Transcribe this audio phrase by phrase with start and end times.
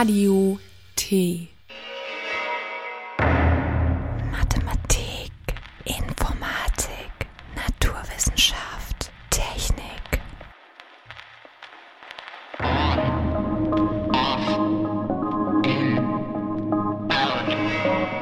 [0.00, 0.58] Radio
[0.96, 1.46] T.
[4.32, 5.30] Mathematik,
[5.84, 7.12] Informatik,
[7.54, 10.22] Naturwissenschaft, Technik.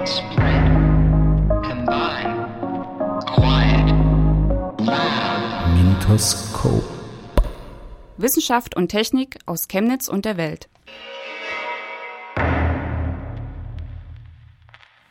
[0.05, 0.65] spread,
[1.63, 2.35] combine,
[3.25, 3.89] quiet,
[4.81, 5.77] loud.
[5.77, 6.83] Mintoskop.
[8.17, 10.69] Wissenschaft und Technik aus Chemnitz und der Welt.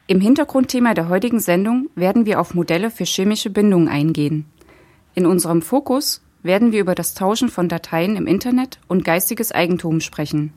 [0.09, 4.45] Im Hintergrundthema der heutigen Sendung werden wir auf Modelle für chemische Bindungen eingehen.
[5.15, 9.99] In unserem Fokus werden wir über das Tauschen von Dateien im Internet und geistiges Eigentum
[9.99, 10.53] sprechen.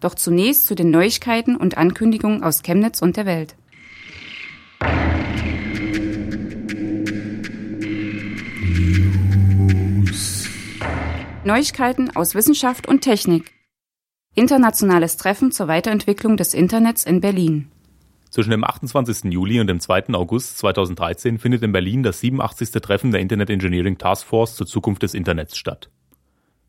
[0.00, 3.54] Doch zunächst zu den Neuigkeiten und Ankündigungen aus Chemnitz und der Welt.
[11.44, 13.52] Neuigkeiten aus Wissenschaft und Technik.
[14.34, 17.69] Internationales Treffen zur Weiterentwicklung des Internets in Berlin.
[18.30, 19.32] Zwischen dem 28.
[19.32, 20.14] Juli und dem 2.
[20.14, 22.70] August 2013 findet in Berlin das 87.
[22.80, 25.90] Treffen der Internet Engineering Task Force zur Zukunft des Internets statt.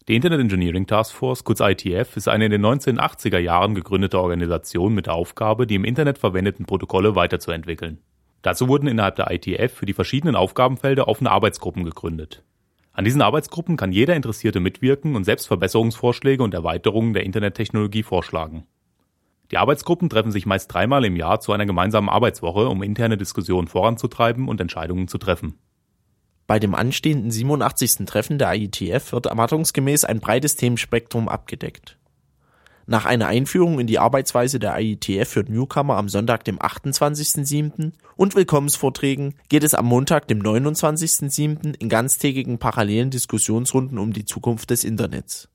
[0.07, 4.95] Die Internet Engineering Task Force, kurz ITF, ist eine in den 1980er Jahren gegründete Organisation
[4.95, 7.99] mit der Aufgabe, die im Internet verwendeten Protokolle weiterzuentwickeln.
[8.41, 12.43] Dazu wurden innerhalb der ITF für die verschiedenen Aufgabenfelder offene Arbeitsgruppen gegründet.
[12.91, 18.65] An diesen Arbeitsgruppen kann jeder Interessierte mitwirken und selbst Verbesserungsvorschläge und Erweiterungen der Internettechnologie vorschlagen.
[19.51, 23.67] Die Arbeitsgruppen treffen sich meist dreimal im Jahr zu einer gemeinsamen Arbeitswoche, um interne Diskussionen
[23.67, 25.59] voranzutreiben und Entscheidungen zu treffen.
[26.47, 28.05] Bei dem anstehenden 87.
[28.05, 31.97] Treffen der IETF wird erwartungsgemäß ein breites Themenspektrum abgedeckt.
[32.87, 37.91] Nach einer Einführung in die Arbeitsweise der IETF für Newcomer am Sonntag, dem 28.07.
[38.15, 41.75] und Willkommensvorträgen geht es am Montag, dem 29.07.
[41.77, 45.47] in ganztägigen parallelen Diskussionsrunden um die Zukunft des Internets.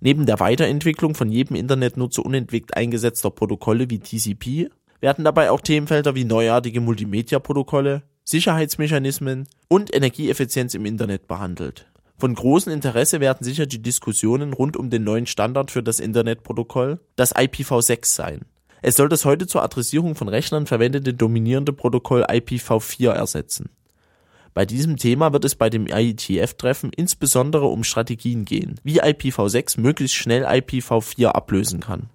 [0.00, 6.14] Neben der Weiterentwicklung von jedem Internetnutzer unentwegt eingesetzter Protokolle wie TCP werden dabei auch Themenfelder
[6.14, 11.86] wie neuartige Multimedia-Protokolle, Sicherheitsmechanismen und Energieeffizienz im Internet behandelt.
[12.16, 17.00] Von großem Interesse werden sicher die Diskussionen rund um den neuen Standard für das Internetprotokoll,
[17.16, 18.42] das IPv6 sein.
[18.82, 23.70] Es soll das heute zur Adressierung von Rechnern verwendete dominierende Protokoll IPv4 ersetzen.
[24.54, 30.14] Bei diesem Thema wird es bei dem IETF-Treffen insbesondere um Strategien gehen, wie IPv6 möglichst
[30.14, 32.08] schnell IPv4 ablösen kann.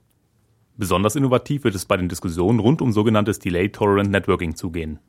[0.77, 4.99] Besonders innovativ wird es bei den Diskussionen rund um sogenanntes Delay Tolerant Networking zugehen.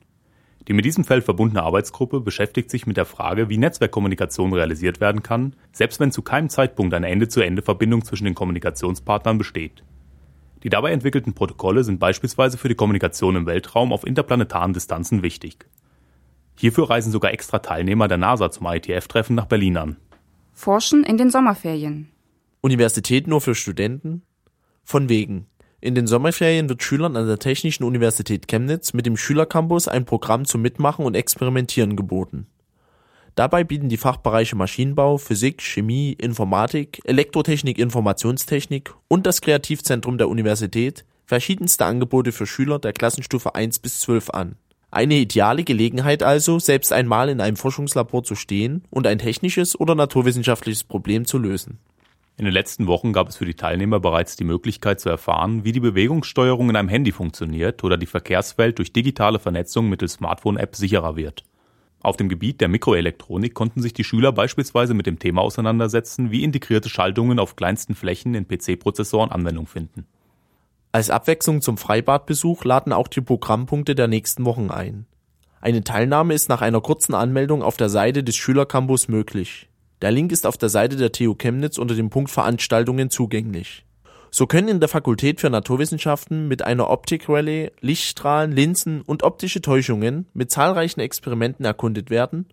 [0.66, 5.22] Die mit diesem Feld verbundene Arbeitsgruppe beschäftigt sich mit der Frage, wie Netzwerkkommunikation realisiert werden
[5.22, 9.84] kann, selbst wenn zu keinem Zeitpunkt eine Ende-zu-Ende-Verbindung zwischen den Kommunikationspartnern besteht.
[10.64, 15.66] Die dabei entwickelten Protokolle sind beispielsweise für die Kommunikation im Weltraum auf interplanetaren Distanzen wichtig.
[16.60, 19.96] Hierfür reisen sogar extra Teilnehmer der NASA zum IETF-Treffen nach Berlin an.
[20.52, 22.10] Forschen in den Sommerferien.
[22.60, 24.20] Universität nur für Studenten?
[24.84, 25.46] Von wegen.
[25.80, 30.44] In den Sommerferien wird Schülern an der Technischen Universität Chemnitz mit dem Schülercampus ein Programm
[30.44, 32.46] zum Mitmachen und Experimentieren geboten.
[33.36, 41.06] Dabei bieten die Fachbereiche Maschinenbau, Physik, Chemie, Informatik, Elektrotechnik, Informationstechnik und das Kreativzentrum der Universität
[41.24, 44.56] verschiedenste Angebote für Schüler der Klassenstufe 1 bis 12 an.
[44.92, 49.94] Eine ideale Gelegenheit also, selbst einmal in einem Forschungslabor zu stehen und ein technisches oder
[49.94, 51.78] naturwissenschaftliches Problem zu lösen.
[52.36, 55.72] In den letzten Wochen gab es für die Teilnehmer bereits die Möglichkeit zu erfahren, wie
[55.72, 61.16] die Bewegungssteuerung in einem Handy funktioniert oder die Verkehrswelt durch digitale Vernetzung mittels Smartphone-App sicherer
[61.16, 61.44] wird.
[62.00, 66.42] Auf dem Gebiet der Mikroelektronik konnten sich die Schüler beispielsweise mit dem Thema auseinandersetzen, wie
[66.42, 70.06] integrierte Schaltungen auf kleinsten Flächen in PC-Prozessoren Anwendung finden.
[70.92, 75.06] Als Abwechslung zum Freibadbesuch laden auch die Programmpunkte der nächsten Wochen ein.
[75.60, 79.68] Eine Teilnahme ist nach einer kurzen Anmeldung auf der Seite des Schülercampus möglich.
[80.02, 83.84] Der Link ist auf der Seite der TU Chemnitz unter dem Punkt Veranstaltungen zugänglich.
[84.32, 90.26] So können in der Fakultät für Naturwissenschaften mit einer Optikrallye Lichtstrahlen, Linsen und optische Täuschungen
[90.34, 92.46] mit zahlreichen Experimenten erkundet werden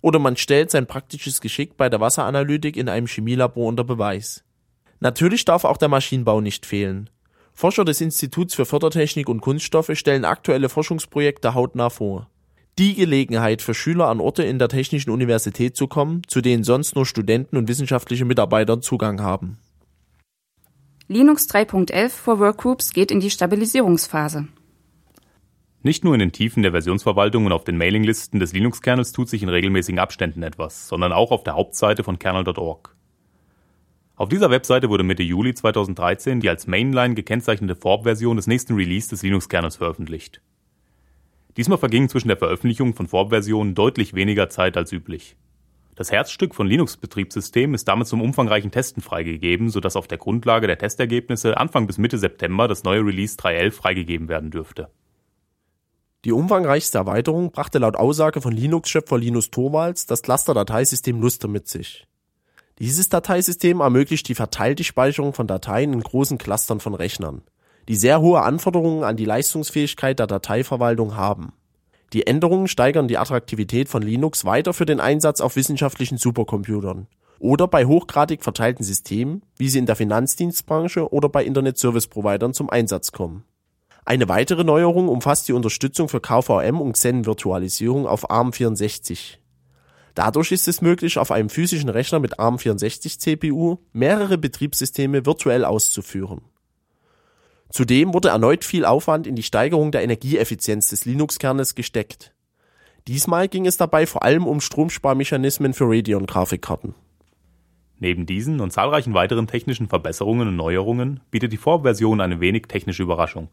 [0.00, 4.44] oder man stellt sein praktisches Geschick bei der Wasseranalytik in einem Chemielabor unter Beweis.
[4.98, 7.10] Natürlich darf auch der Maschinenbau nicht fehlen.
[7.60, 12.30] Forscher des Instituts für Fördertechnik und Kunststoffe stellen aktuelle Forschungsprojekte hautnah vor
[12.78, 16.96] die Gelegenheit für Schüler an Orte in der Technischen Universität zu kommen, zu denen sonst
[16.96, 19.58] nur Studenten und wissenschaftliche Mitarbeiter Zugang haben.
[21.06, 24.48] Linux 3.11 for Workgroups geht in die Stabilisierungsphase.
[25.82, 29.42] Nicht nur in den Tiefen der Versionsverwaltung und auf den Mailinglisten des Linux-Kernels tut sich
[29.42, 32.96] in regelmäßigen Abständen etwas, sondern auch auf der Hauptseite von kernel.org.
[34.20, 39.08] Auf dieser Webseite wurde Mitte Juli 2013 die als Mainline gekennzeichnete Vorab-Version des nächsten Release
[39.08, 40.42] des Linux-Kernels veröffentlicht.
[41.56, 45.36] Diesmal verging zwischen der Veröffentlichung von Vorversionen deutlich weniger Zeit als üblich.
[45.96, 50.76] Das Herzstück von Linux-Betriebssystemen ist damit zum umfangreichen Testen freigegeben, sodass auf der Grundlage der
[50.76, 54.90] Testergebnisse Anfang bis Mitte September das neue Release 3.11 freigegeben werden dürfte.
[56.26, 62.06] Die umfangreichste Erweiterung brachte laut Aussage von Linux-Schöpfer Linus Torvalds das Cluster-Dateisystem Luster mit sich.
[62.80, 67.42] Dieses Dateisystem ermöglicht die verteilte Speicherung von Dateien in großen Clustern von Rechnern,
[67.88, 71.52] die sehr hohe Anforderungen an die Leistungsfähigkeit der Dateiverwaltung haben.
[72.14, 77.06] Die Änderungen steigern die Attraktivität von Linux weiter für den Einsatz auf wissenschaftlichen Supercomputern
[77.38, 83.12] oder bei hochgradig verteilten Systemen, wie sie in der Finanzdienstbranche oder bei Internet-Service-Providern zum Einsatz
[83.12, 83.44] kommen.
[84.06, 89.39] Eine weitere Neuerung umfasst die Unterstützung für KVM und Xen-Virtualisierung auf ARM64.
[90.14, 96.42] Dadurch ist es möglich, auf einem physischen Rechner mit ARM64 CPU mehrere Betriebssysteme virtuell auszuführen
[97.70, 102.34] Zudem wurde erneut viel Aufwand in die Steigerung der Energieeffizienz des Linux-Kernes gesteckt.
[103.06, 106.94] Diesmal ging es dabei vor allem um Stromsparmechanismen für Radeon-Grafikkarten.
[108.00, 113.02] Neben diesen und zahlreichen weiteren technischen Verbesserungen und Neuerungen bietet die Vorversion eine wenig technische
[113.02, 113.48] Überraschung.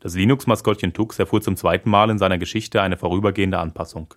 [0.00, 4.14] Das Linux-Maskottchen Tux erfuhr zum zweiten Mal in seiner Geschichte eine vorübergehende Anpassung.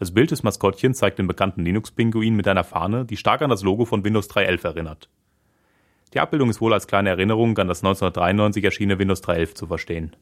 [0.00, 3.62] Das Bild des Maskottchens zeigt den bekannten Linux-Pinguin mit einer Fahne, die stark an das
[3.62, 5.10] Logo von Windows 3.11 erinnert.
[6.14, 10.16] Die Abbildung ist wohl als kleine Erinnerung an das 1993 erschienene Windows 3.11 zu verstehen.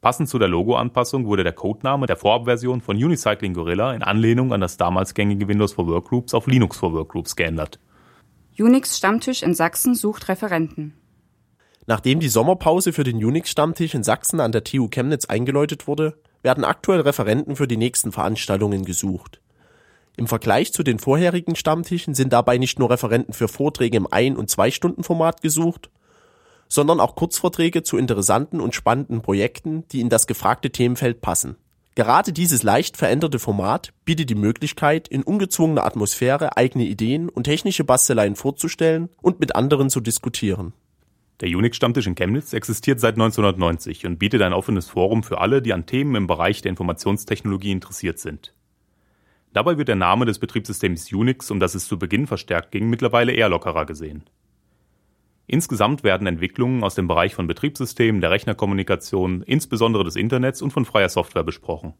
[0.00, 4.60] Passend zu der Logo-Anpassung wurde der Codename der Vorabversion von Unicycling Gorilla in Anlehnung an
[4.60, 7.78] das damals gängige Windows for Workgroups auf Linux for Workgroups geändert.
[8.58, 10.94] Unix Stammtisch in Sachsen sucht Referenten.
[11.86, 16.18] Nachdem die Sommerpause für den Unix Stammtisch in Sachsen an der TU Chemnitz eingeläutet wurde,
[16.46, 19.40] werden aktuell Referenten für die nächsten Veranstaltungen gesucht.
[20.16, 24.36] Im Vergleich zu den vorherigen Stammtischen sind dabei nicht nur Referenten für Vorträge im Ein-
[24.36, 25.90] und Zwei-Stunden-Format gesucht,
[26.68, 31.56] sondern auch Kurzvorträge zu interessanten und spannenden Projekten, die in das gefragte Themenfeld passen.
[31.96, 37.82] Gerade dieses leicht veränderte Format bietet die Möglichkeit, in ungezwungener Atmosphäre eigene Ideen und technische
[37.82, 40.74] Basteleien vorzustellen und mit anderen zu diskutieren.
[41.40, 45.74] Der Unix-Stammtisch in Chemnitz existiert seit 1990 und bietet ein offenes Forum für alle, die
[45.74, 48.54] an Themen im Bereich der Informationstechnologie interessiert sind.
[49.52, 53.32] Dabei wird der Name des Betriebssystems Unix, um das es zu Beginn verstärkt ging, mittlerweile
[53.32, 54.24] eher lockerer gesehen.
[55.46, 60.84] Insgesamt werden Entwicklungen aus dem Bereich von Betriebssystemen, der Rechnerkommunikation, insbesondere des Internets und von
[60.84, 61.94] freier Software besprochen.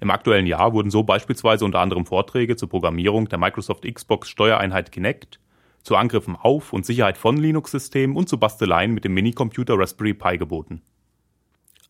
[0.00, 4.92] Im aktuellen Jahr wurden so beispielsweise unter anderem Vorträge zur Programmierung der Microsoft Xbox Steuereinheit
[4.92, 5.40] Kinect,
[5.84, 10.38] zu Angriffen auf und Sicherheit von Linux-Systemen und zu Basteleien mit dem Minicomputer Raspberry Pi
[10.38, 10.82] geboten.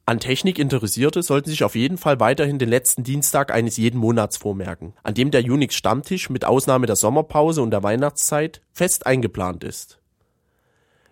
[0.07, 4.37] An Technik Interessierte sollten sich auf jeden Fall weiterhin den letzten Dienstag eines jeden Monats
[4.37, 9.65] vormerken, an dem der Unix Stammtisch mit Ausnahme der Sommerpause und der Weihnachtszeit fest eingeplant
[9.65, 10.01] ist.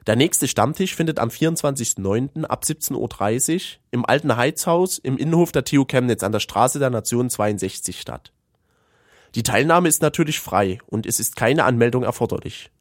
[0.06, 2.44] Der nächste Stammtisch findet am 24.09.
[2.44, 3.60] ab 17.30 Uhr
[3.92, 8.32] im alten Heizhaus im Innenhof der TU Chemnitz an der Straße der Nation 62 statt.
[9.36, 12.71] Die Teilnahme ist natürlich frei und es ist keine Anmeldung erforderlich.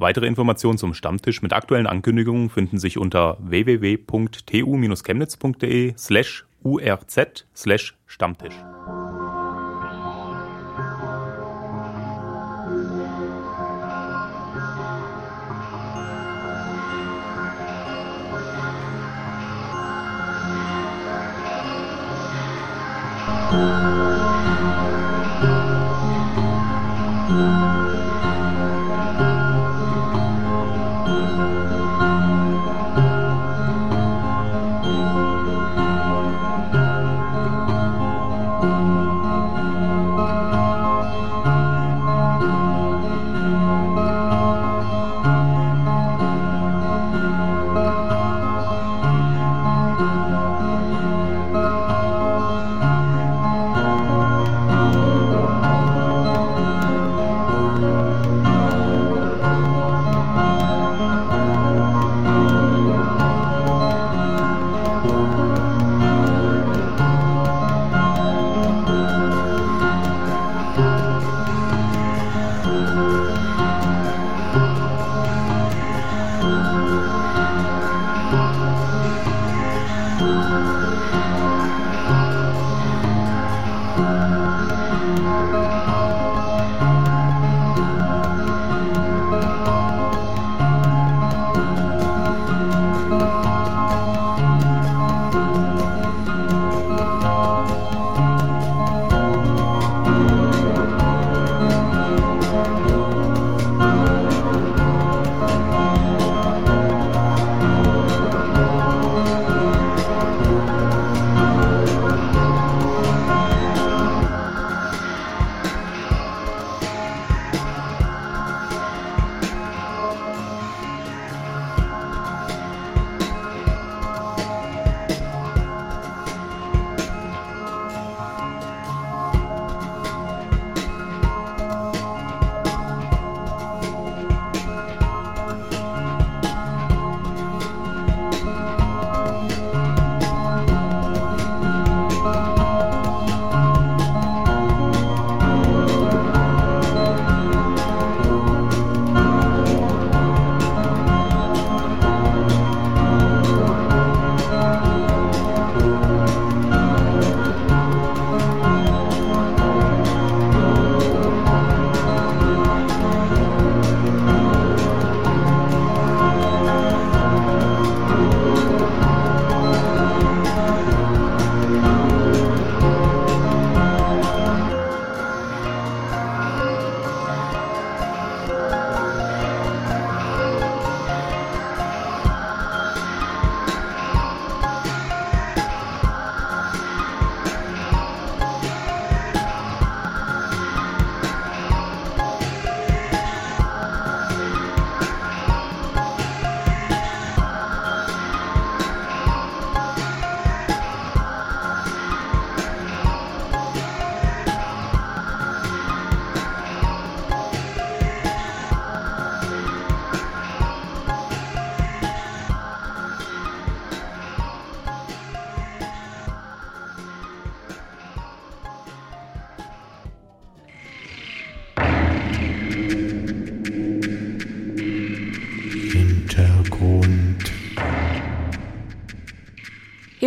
[0.00, 7.20] Weitere Informationen zum Stammtisch mit aktuellen Ankündigungen finden sich unter www.tu-chemnitz.de slash urz
[7.54, 8.54] slash Stammtisch.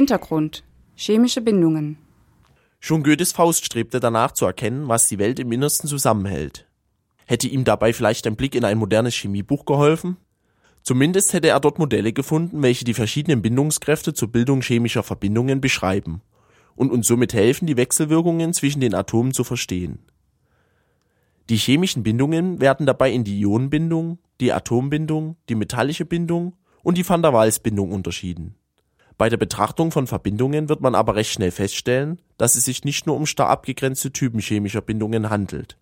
[0.04, 0.66] Hintergrund.
[0.98, 1.98] Chemische Bindungen.
[2.82, 6.68] Schon Goethes Faust strebte danach zu erkennen, was die Welt im Innersten zusammenhält.
[7.26, 10.18] Hätte ihm dabei vielleicht ein Blick in ein modernes Chemiebuch geholfen?
[10.82, 16.22] Zumindest hätte er dort Modelle gefunden, welche die verschiedenen Bindungskräfte zur Bildung chemischer Verbindungen beschreiben
[16.76, 20.00] und uns somit helfen, die Wechselwirkungen zwischen den Atomen zu verstehen.
[21.50, 27.08] Die chemischen Bindungen werden dabei in die Ionenbindung, die Atombindung, die metallische Bindung und die
[27.08, 28.56] Van der Waals-Bindung unterschieden.
[29.18, 33.06] Bei der Betrachtung von Verbindungen wird man aber recht schnell feststellen, dass es sich nicht
[33.06, 35.78] nur um starr abgegrenzte Typen chemischer Bindungen handelt.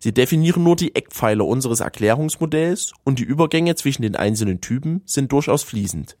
[0.00, 5.32] Sie definieren nur die Eckpfeiler unseres Erklärungsmodells und die Übergänge zwischen den einzelnen Typen sind
[5.32, 6.18] durchaus fließend.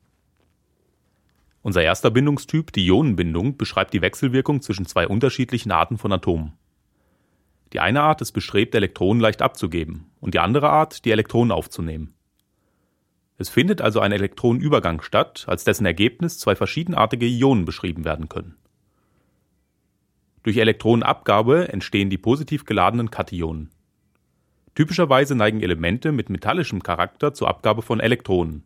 [1.60, 6.52] Unser erster Bindungstyp, die Ionenbindung, beschreibt die Wechselwirkung zwischen zwei unterschiedlichen Arten von Atomen.
[7.72, 12.14] Die eine Art ist bestrebt, Elektronen leicht abzugeben und die andere Art, die Elektronen aufzunehmen.
[13.36, 18.56] Es findet also ein Elektronenübergang statt, als dessen Ergebnis zwei verschiedenartige Ionen beschrieben werden können.
[20.44, 23.70] Durch Elektronenabgabe entstehen die positiv geladenen Kationen.
[24.74, 28.64] Typischerweise neigen Elemente mit metallischem Charakter zur Abgabe von Elektronen.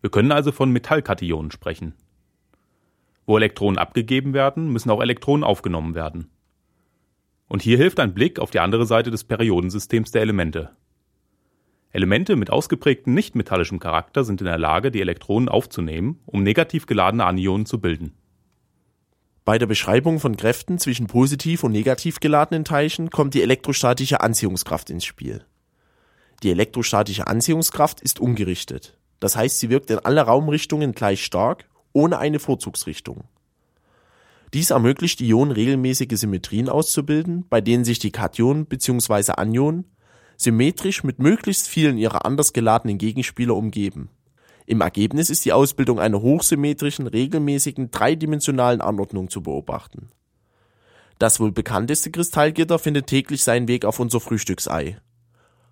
[0.00, 1.94] Wir können also von Metallkationen sprechen.
[3.26, 6.30] Wo Elektronen abgegeben werden, müssen auch Elektronen aufgenommen werden.
[7.48, 10.70] Und hier hilft ein Blick auf die andere Seite des Periodensystems der Elemente.
[11.94, 17.24] Elemente mit ausgeprägtem nichtmetallischem Charakter sind in der Lage, die Elektronen aufzunehmen, um negativ geladene
[17.24, 18.14] Anionen zu bilden.
[19.44, 24.90] Bei der Beschreibung von Kräften zwischen positiv und negativ geladenen Teilchen kommt die elektrostatische Anziehungskraft
[24.90, 25.44] ins Spiel.
[26.42, 28.98] Die elektrostatische Anziehungskraft ist ungerichtet.
[29.20, 33.22] Das heißt, sie wirkt in alle Raumrichtungen gleich stark, ohne eine Vorzugsrichtung.
[34.52, 39.32] Dies ermöglicht Ionen regelmäßige Symmetrien auszubilden, bei denen sich die Kationen bzw.
[39.32, 39.84] Anionen
[40.36, 44.08] symmetrisch mit möglichst vielen ihrer anders geladenen Gegenspieler umgeben.
[44.66, 50.08] Im Ergebnis ist die Ausbildung einer hochsymmetrischen, regelmäßigen, dreidimensionalen Anordnung zu beobachten.
[51.18, 54.98] Das wohl bekannteste Kristallgitter findet täglich seinen Weg auf unser Frühstücksei.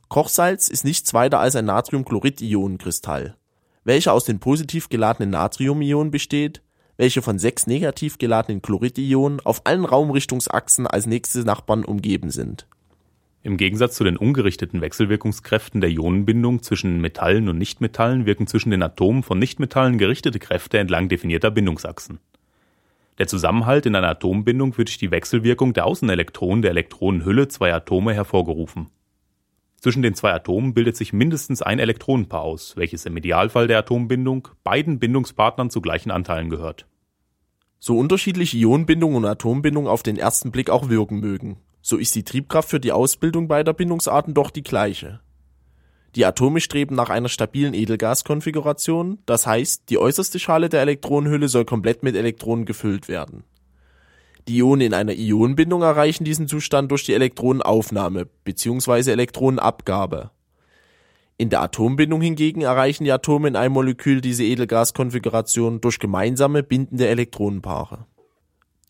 [0.09, 3.37] Kochsalz ist nichts weiter als ein Natriumchlorid-Ionenkristall,
[3.85, 6.62] welcher aus den positiv geladenen Natriumionen besteht,
[6.99, 12.66] welche von sechs negativ geladenen Chlorid-Ionen auf allen Raumrichtungsachsen als nächste Nachbarn umgeben sind
[13.43, 18.83] im Gegensatz zu den ungerichteten Wechselwirkungskräften der Ionenbindung zwischen Metallen und Nichtmetallen wirken zwischen den
[18.83, 22.21] Atomen von Nichtmetallen gerichtete Kräfte entlang definierter Bindungsachsen.
[23.19, 28.15] Der Zusammenhalt in einer Atombindung wird durch die Wechselwirkung der Außenelektronen der Elektronenhülle zweier Atome
[28.15, 28.89] hervorgerufen.
[29.77, 34.49] Zwischen den zwei Atomen bildet sich mindestens ein Elektronenpaar aus, welches im Idealfall der Atombindung
[34.63, 36.87] beiden Bindungspartnern zu gleichen Anteilen gehört.
[37.81, 42.25] So unterschiedlich Ionenbindung und Atombindung auf den ersten Blick auch wirken mögen, so ist die
[42.25, 45.21] Triebkraft für die Ausbildung beider Bindungsarten doch die gleiche.
[46.15, 51.65] Die Atome streben nach einer stabilen Edelgaskonfiguration, das heißt, die äußerste Schale der Elektronenhülle soll
[51.65, 53.45] komplett mit Elektronen gefüllt werden.
[54.49, 59.11] Die Ionen in einer Ionenbindung erreichen diesen Zustand durch die Elektronenaufnahme bzw.
[59.11, 60.31] Elektronenabgabe.
[61.39, 67.09] In der Atombindung hingegen erreichen die Atome in einem Molekül diese Edelgaskonfiguration durch gemeinsame bindende
[67.09, 68.07] Elektronenpaare.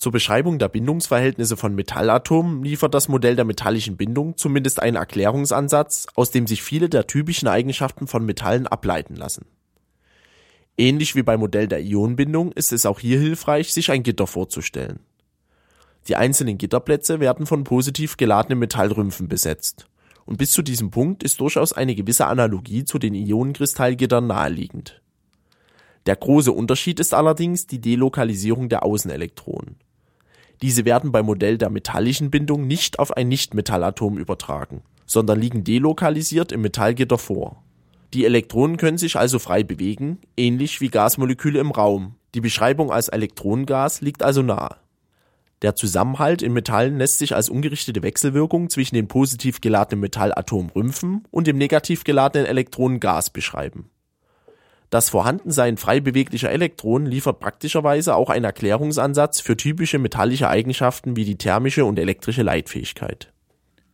[0.03, 6.09] Zur Beschreibung der Bindungsverhältnisse von Metallatomen liefert das Modell der metallischen Bindung zumindest einen Erklärungsansatz,
[6.17, 9.47] aus dem sich viele der typischen Eigenschaften von Metallen ableiten lassen.
[10.77, 14.99] Ähnlich wie beim Modell der Ionenbindung ist es auch hier hilfreich, sich ein Gitter vorzustellen.
[16.09, 19.87] Die einzelnen Gitterplätze werden von positiv geladenen Metallrümpfen besetzt.
[20.25, 25.01] Und bis zu diesem Punkt ist durchaus eine gewisse Analogie zu den Ionenkristallgittern naheliegend.
[26.07, 29.77] Der große Unterschied ist allerdings die Delokalisierung der Außenelektronen.
[30.63, 36.53] Diese werden beim Modell der metallischen Bindung nicht auf ein Nichtmetallatom übertragen, sondern liegen delokalisiert
[36.53, 37.63] im Metallgitter vor.
[38.15, 42.15] Die Elektronen können sich also frei bewegen, ähnlich wie Gasmoleküle im Raum.
[42.35, 44.77] Die Beschreibung als Elektronengas liegt also nahe.
[45.63, 51.47] Der Zusammenhalt in Metallen lässt sich als ungerichtete Wechselwirkung zwischen den positiv geladenen Metallatomrümpfen und
[51.47, 53.89] dem negativ geladenen Elektronengas beschreiben.
[54.93, 61.25] Das Vorhandensein frei beweglicher Elektronen liefert praktischerweise auch einen Erklärungsansatz für typische metallische Eigenschaften wie
[61.25, 63.33] die thermische und elektrische Leitfähigkeit.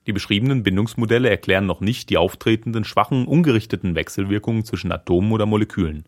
[0.09, 6.05] Die beschriebenen Bindungsmodelle erklären noch nicht die auftretenden schwachen, ungerichteten Wechselwirkungen zwischen Atomen oder Molekülen.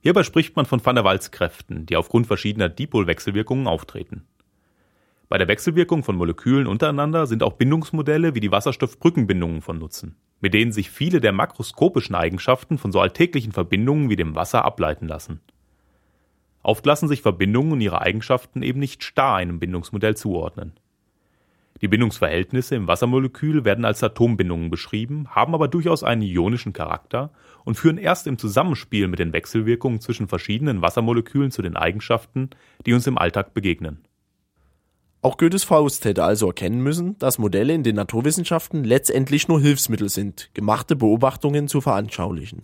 [0.00, 4.24] Hierbei spricht man von Van der Waals-Kräften, die aufgrund verschiedener Dipolwechselwirkungen auftreten.
[5.28, 10.54] Bei der Wechselwirkung von Molekülen untereinander sind auch Bindungsmodelle wie die Wasserstoffbrückenbindungen von Nutzen mit
[10.54, 15.40] denen sich viele der makroskopischen Eigenschaften von so alltäglichen Verbindungen wie dem Wasser ableiten lassen.
[16.62, 20.72] Oft lassen sich Verbindungen und ihre Eigenschaften eben nicht starr einem Bindungsmodell zuordnen.
[21.82, 27.30] Die Bindungsverhältnisse im Wassermolekül werden als Atombindungen beschrieben, haben aber durchaus einen ionischen Charakter
[27.64, 32.50] und führen erst im Zusammenspiel mit den Wechselwirkungen zwischen verschiedenen Wassermolekülen zu den Eigenschaften,
[32.86, 34.00] die uns im Alltag begegnen.
[35.26, 40.08] Auch Goethes Faust hätte also erkennen müssen, dass Modelle in den Naturwissenschaften letztendlich nur Hilfsmittel
[40.08, 42.62] sind, gemachte Beobachtungen zu veranschaulichen.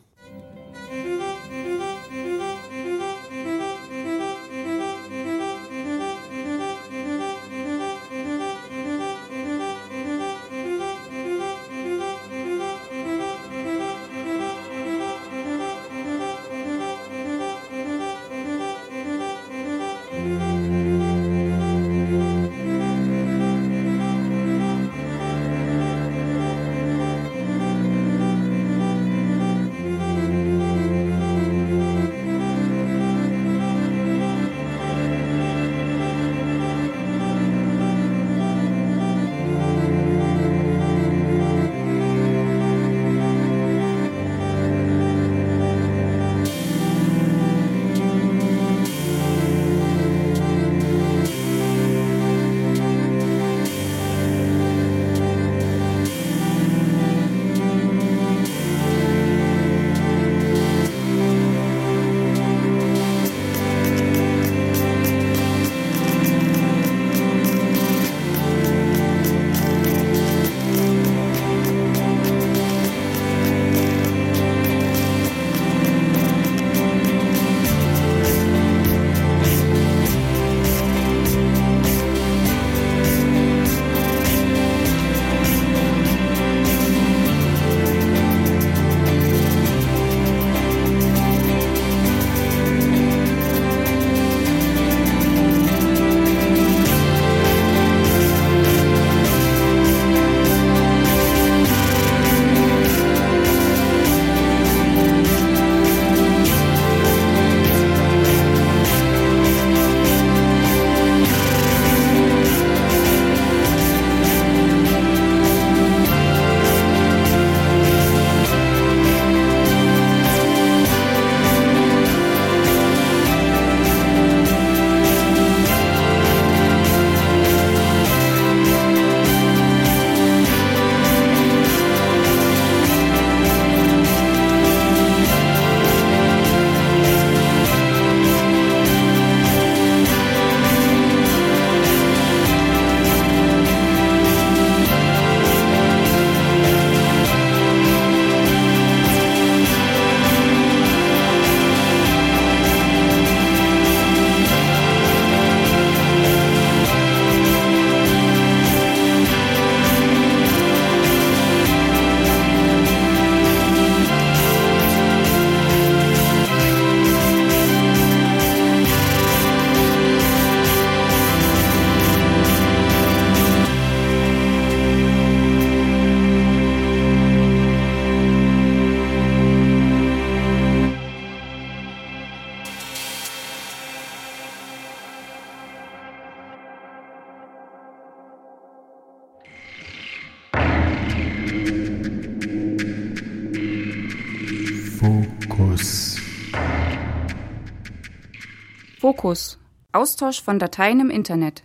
[199.23, 199.57] Fokus.
[199.93, 201.63] Austausch von Dateien im Internet.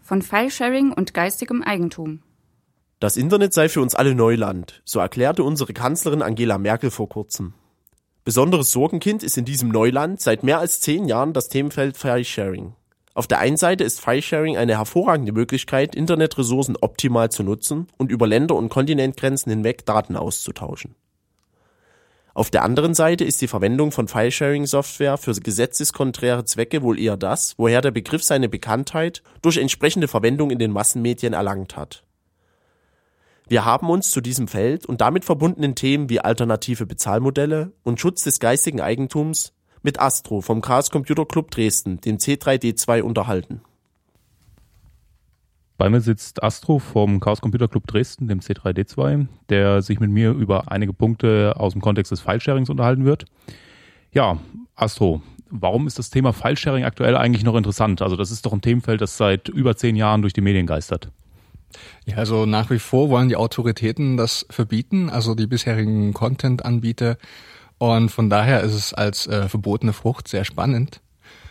[0.00, 2.22] Von Filesharing und geistigem Eigentum.
[3.00, 7.52] Das Internet sei für uns alle Neuland, so erklärte unsere Kanzlerin Angela Merkel vor kurzem.
[8.24, 12.74] Besonderes Sorgenkind ist in diesem Neuland seit mehr als zehn Jahren das Themenfeld Filesharing.
[13.14, 18.28] Auf der einen Seite ist Filesharing eine hervorragende Möglichkeit, Internetressourcen optimal zu nutzen und über
[18.28, 20.94] Länder und Kontinentgrenzen hinweg Daten auszutauschen.
[22.34, 27.54] Auf der anderen Seite ist die Verwendung von Filesharing-Software für gesetzeskonträre Zwecke wohl eher das,
[27.58, 32.02] woher der Begriff seine Bekanntheit durch entsprechende Verwendung in den Massenmedien erlangt hat.
[33.46, 38.24] Wir haben uns zu diesem Feld und damit verbundenen Themen wie alternative Bezahlmodelle und Schutz
[38.24, 43.60] des geistigen Eigentums mit Astro vom Chaos Computer Club Dresden, dem C3D2, unterhalten.
[45.76, 50.30] Bei mir sitzt Astro vom Chaos Computer Club Dresden, dem C3D2, der sich mit mir
[50.30, 53.24] über einige Punkte aus dem Kontext des Filesharings unterhalten wird.
[54.12, 54.38] Ja,
[54.76, 58.02] Astro, warum ist das Thema Filesharing aktuell eigentlich noch interessant?
[58.02, 61.10] Also das ist doch ein Themenfeld, das seit über zehn Jahren durch die Medien geistert.
[62.04, 67.18] Ja, also nach wie vor wollen die Autoritäten das verbieten, also die bisherigen Content-Anbieter.
[67.78, 71.00] Und von daher ist es als äh, verbotene Frucht sehr spannend.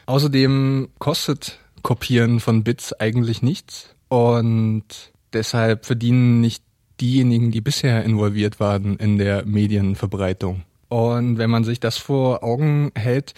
[0.05, 3.92] Außerdem kostet Kopieren von Bits eigentlich nichts.
[4.13, 4.83] Und
[5.33, 6.63] deshalb verdienen nicht
[7.01, 10.61] diejenigen, die bisher involviert waren in der Medienverbreitung.
[10.87, 13.33] Und wenn man sich das vor Augen hält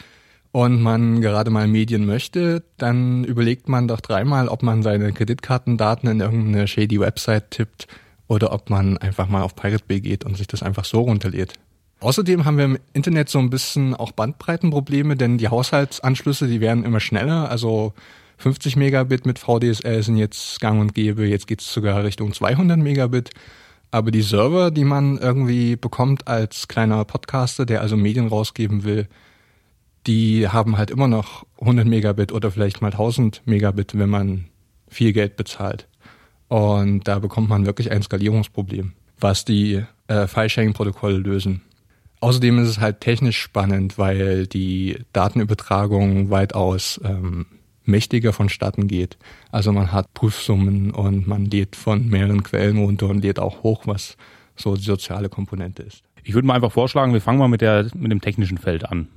[0.52, 6.10] und man gerade mal Medien möchte, dann überlegt man doch dreimal, ob man seine Kreditkartendaten
[6.10, 7.88] in irgendeine shady Website tippt
[8.28, 11.54] oder ob man einfach mal auf Pirate Bay geht und sich das einfach so runterlädt.
[12.02, 16.84] Außerdem haben wir im Internet so ein bisschen auch Bandbreitenprobleme, denn die Haushaltsanschlüsse, die werden
[16.84, 17.50] immer schneller.
[17.50, 17.94] Also
[18.38, 21.26] 50 Megabit mit VDSL sind jetzt gang und gäbe.
[21.26, 23.32] Jetzt geht es sogar Richtung 200 Megabit.
[23.92, 29.08] Aber die Server, die man irgendwie bekommt als kleiner Podcaster, der also Medien rausgeben will,
[30.08, 34.46] die haben halt immer noch 100 Megabit oder vielleicht mal 1000 Megabit, wenn man
[34.88, 35.88] viel Geld bezahlt.
[36.48, 41.62] Und da bekommt man wirklich ein Skalierungsproblem, was die äh, File-Sharing-Protokolle lösen.
[42.22, 47.46] Außerdem ist es halt technisch spannend, weil die Datenübertragung weitaus ähm,
[47.86, 49.18] mächtiger vonstatten geht.
[49.52, 53.84] Also man hat Prüfsummen und man lädt von mehreren Quellen runter und lädt auch hoch,
[53.86, 54.18] was
[54.56, 56.04] so die soziale Komponente ist.
[56.24, 59.08] Ich würde mal einfach vorschlagen, wir fangen mal mit, der, mit dem technischen Feld an.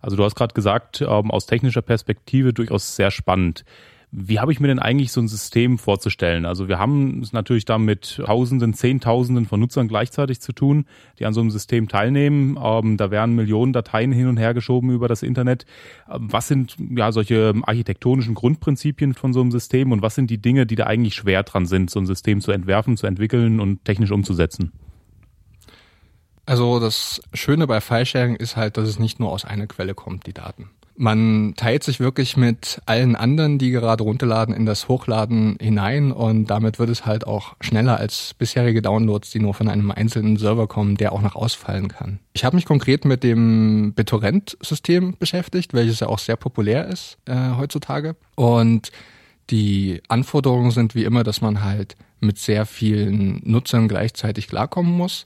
[0.00, 3.64] Also du hast gerade gesagt, ähm, aus technischer Perspektive durchaus sehr spannend.
[4.12, 6.44] Wie habe ich mir denn eigentlich so ein System vorzustellen?
[6.44, 10.86] Also wir haben es natürlich da mit Tausenden, Zehntausenden von Nutzern gleichzeitig zu tun,
[11.20, 12.58] die an so einem System teilnehmen.
[12.60, 15.64] Ähm, da werden Millionen Dateien hin und her geschoben über das Internet.
[16.10, 20.38] Ähm, was sind ja solche architektonischen Grundprinzipien von so einem System und was sind die
[20.38, 23.84] Dinge, die da eigentlich schwer dran sind, so ein System zu entwerfen, zu entwickeln und
[23.84, 24.72] technisch umzusetzen?
[26.46, 30.26] Also das Schöne bei Filesharing ist halt, dass es nicht nur aus einer Quelle kommt,
[30.26, 30.70] die Daten.
[31.02, 36.48] Man teilt sich wirklich mit allen anderen, die gerade runterladen, in das Hochladen hinein und
[36.48, 40.66] damit wird es halt auch schneller als bisherige Downloads, die nur von einem einzelnen Server
[40.66, 42.18] kommen, der auch noch ausfallen kann.
[42.34, 47.52] Ich habe mich konkret mit dem BitTorrent-System beschäftigt, welches ja auch sehr populär ist äh,
[47.56, 48.14] heutzutage.
[48.36, 48.92] Und
[49.48, 55.24] die Anforderungen sind wie immer, dass man halt mit sehr vielen Nutzern gleichzeitig klarkommen muss.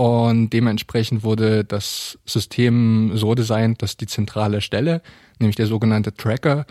[0.00, 5.02] Und dementsprechend wurde das System so designt, dass die zentrale Stelle,
[5.38, 6.64] nämlich der sogenannte Tracker,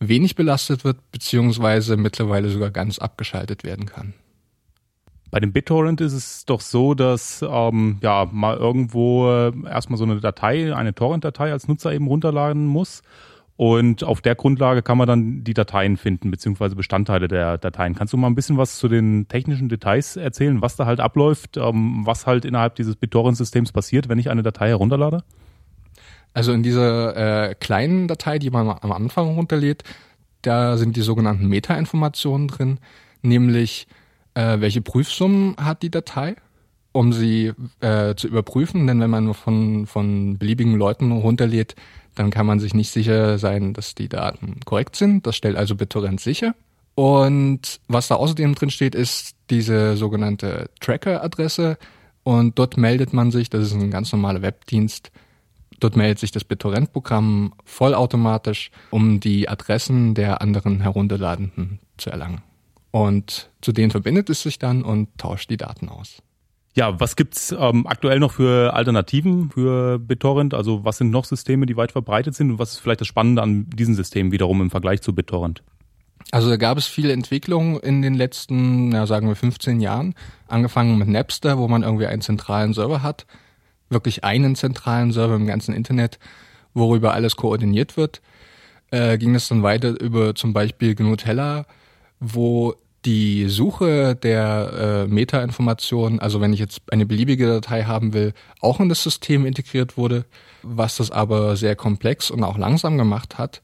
[0.00, 4.12] wenig belastet wird, beziehungsweise mittlerweile sogar ganz abgeschaltet werden kann.
[5.30, 10.04] Bei dem BitTorrent ist es doch so, dass ähm, ja mal irgendwo äh, erstmal so
[10.04, 13.00] eine Datei, eine Torrent-Datei als Nutzer eben runterladen muss
[13.56, 17.94] und auf der Grundlage kann man dann die Dateien finden, beziehungsweise Bestandteile der Dateien.
[17.94, 21.56] Kannst du mal ein bisschen was zu den technischen Details erzählen, was da halt abläuft,
[21.56, 25.22] ähm, was halt innerhalb dieses BitTorrent-Systems passiert, wenn ich eine Datei herunterlade?
[26.32, 29.84] Also in dieser äh, kleinen Datei, die man am Anfang runterlädt,
[30.42, 32.80] da sind die sogenannten Meta-Informationen drin,
[33.22, 33.86] nämlich
[34.34, 36.34] äh, welche Prüfsummen hat die Datei,
[36.90, 38.88] um sie äh, zu überprüfen.
[38.88, 41.76] Denn wenn man von, von beliebigen Leuten runterlädt,
[42.14, 45.26] dann kann man sich nicht sicher sein, dass die Daten korrekt sind.
[45.26, 46.54] Das stellt also BitTorrent sicher.
[46.94, 51.76] Und was da außerdem drin steht, ist diese sogenannte Tracker-Adresse.
[52.22, 55.10] Und dort meldet man sich, das ist ein ganz normaler Webdienst,
[55.80, 62.42] dort meldet sich das BitTorrent-Programm vollautomatisch, um die Adressen der anderen Herunterladenden zu erlangen.
[62.90, 66.22] Und zu denen verbindet es sich dann und tauscht die Daten aus.
[66.76, 70.54] Ja, was gibt's ähm, aktuell noch für Alternativen für BitTorrent?
[70.54, 73.42] Also was sind noch Systeme, die weit verbreitet sind und was ist vielleicht das Spannende
[73.42, 75.62] an diesen Systemen wiederum im Vergleich zu BitTorrent?
[76.32, 80.14] Also da gab es viele Entwicklungen in den letzten, ja, sagen wir 15 Jahren.
[80.48, 83.26] Angefangen mit Napster, wo man irgendwie einen zentralen Server hat.
[83.88, 86.18] Wirklich einen zentralen Server im ganzen Internet,
[86.72, 88.20] worüber alles koordiniert wird.
[88.90, 91.66] Äh, ging es dann weiter über zum Beispiel Gnutella,
[92.18, 92.74] wo
[93.04, 98.80] die Suche der äh, Meta-Informationen, also wenn ich jetzt eine beliebige Datei haben will, auch
[98.80, 100.24] in das System integriert wurde,
[100.62, 103.62] was das aber sehr komplex und auch langsam gemacht hat.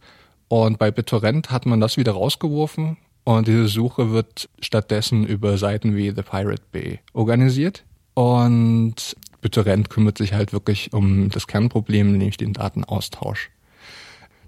[0.48, 5.96] Und bei BitTorrent hat man das wieder rausgeworfen und diese Suche wird stattdessen über Seiten
[5.96, 7.84] wie The Pirate Bay organisiert.
[8.14, 13.50] Und BitTorrent kümmert sich halt wirklich um das Kernproblem, nämlich den Datenaustausch.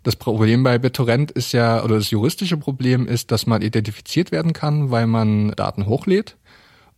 [0.03, 4.53] Das Problem bei BitTorrent ist ja, oder das juristische Problem ist, dass man identifiziert werden
[4.53, 6.37] kann, weil man Daten hochlädt.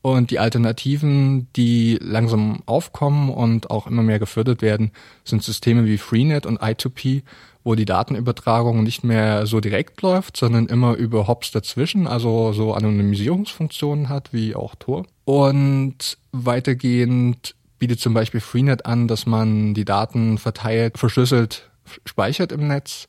[0.01, 4.93] Und die Alternativen, die langsam aufkommen und auch immer mehr gefördert werden,
[5.25, 7.23] sind Systeme wie Freenet und I2P,
[7.62, 12.75] wo die Datenübertragung nicht mehr so direkt läuft, sondern immer über Hops dazwischen, also so
[12.75, 15.07] Anonymisierungsfunktionen hat, wie auch Tor.
[15.25, 21.71] Und weitergehend bietet zum Beispiel Freenet an, dass man die Daten verteilt, verschlüsselt
[22.05, 23.09] speichert im Netz,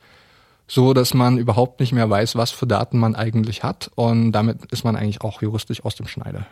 [0.67, 4.65] so dass man überhaupt nicht mehr weiß, was für Daten man eigentlich hat und damit
[4.71, 6.45] ist man eigentlich auch juristisch aus dem Schneider.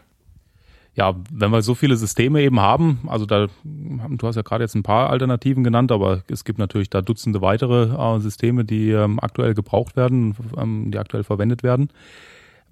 [0.96, 4.76] Ja, wenn wir so viele Systeme eben haben, also da, du hast ja gerade jetzt
[4.76, 9.20] ein paar Alternativen genannt, aber es gibt natürlich da Dutzende weitere äh, Systeme, die ähm,
[9.20, 11.90] aktuell gebraucht werden, ähm, die aktuell verwendet werden.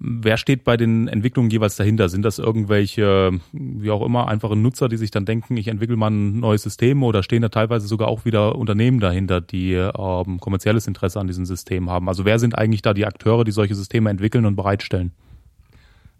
[0.04, 2.08] Wer steht bei den Entwicklungen jeweils dahinter?
[2.08, 6.10] Sind das irgendwelche, wie auch immer, einfache Nutzer, die sich dann denken, ich entwickle mal
[6.10, 10.88] ein neues System oder stehen da teilweise sogar auch wieder Unternehmen dahinter, die ähm, kommerzielles
[10.88, 12.08] Interesse an diesem System haben?
[12.08, 15.12] Also wer sind eigentlich da die Akteure, die solche Systeme entwickeln und bereitstellen?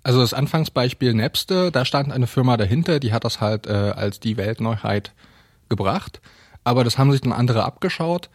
[0.05, 4.21] Also das Anfangsbeispiel Napster, da stand eine Firma dahinter, die hat das halt äh, als
[4.21, 5.13] die Weltneuheit
[5.69, 6.21] gebracht.
[6.63, 8.31] Aber das haben sich dann andere abgeschaut.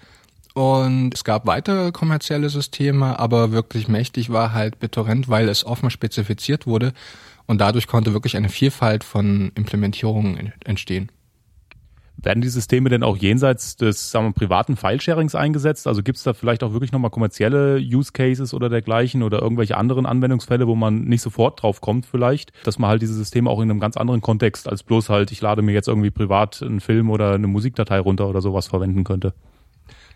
[0.57, 5.91] Und es gab weitere kommerzielle Systeme, aber wirklich mächtig war halt BitTorrent, weil es offen
[5.91, 6.93] spezifiziert wurde.
[7.45, 11.11] Und dadurch konnte wirklich eine Vielfalt von Implementierungen entstehen.
[12.15, 15.85] Werden die Systeme denn auch jenseits des sagen wir, privaten Filesharings eingesetzt?
[15.85, 19.77] Also gibt es da vielleicht auch wirklich nochmal kommerzielle Use Cases oder dergleichen oder irgendwelche
[19.77, 23.61] anderen Anwendungsfälle, wo man nicht sofort drauf kommt vielleicht, dass man halt diese Systeme auch
[23.61, 26.79] in einem ganz anderen Kontext als bloß halt, ich lade mir jetzt irgendwie privat einen
[26.79, 29.35] Film oder eine Musikdatei runter oder sowas verwenden könnte?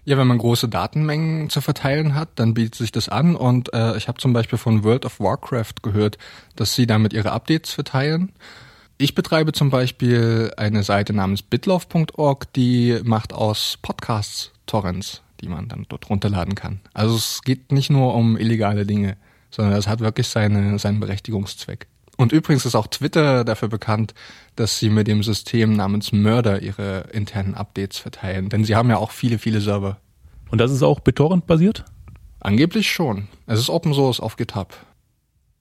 [0.04, 3.36] Ja, wenn man große Datenmengen zu verteilen hat, dann bietet sich das an.
[3.36, 6.18] Und äh, ich habe zum Beispiel von World of Warcraft gehört,
[6.56, 8.32] dass sie damit ihre Updates verteilen.
[8.98, 15.68] Ich betreibe zum Beispiel eine Seite namens bitlove.org, die macht aus Podcasts Torrents, die man
[15.68, 16.82] dann dort runterladen kann.
[16.94, 19.18] Also es geht nicht nur um illegale Dinge,
[19.50, 21.88] sondern es hat wirklich seine, seinen Berechtigungszweck.
[22.22, 24.14] Und übrigens ist auch Twitter dafür bekannt,
[24.56, 28.50] dass sie mit dem System namens Murder ihre internen Updates verteilen.
[28.50, 29.98] Denn sie haben ja auch viele, viele Server.
[30.52, 31.84] Und das ist auch BitTorrent basiert?
[32.40, 33.28] Angeblich schon.
[33.48, 34.72] Es ist Open Source auf GitHub.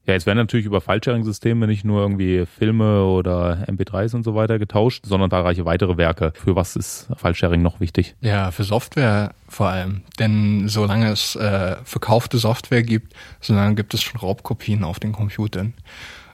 [0.05, 4.59] Ja, jetzt werden natürlich über File-Sharing-Systeme nicht nur irgendwie Filme oder MP3s und so weiter
[4.59, 6.35] getauscht, sondern zahlreiche weitere Werke.
[6.35, 8.16] Für was ist File-Sharing noch wichtig?
[8.20, 10.03] Ja, für Software vor allem.
[10.18, 15.73] Denn solange es äh, verkaufte Software gibt, solange gibt es schon Raubkopien auf den Computern.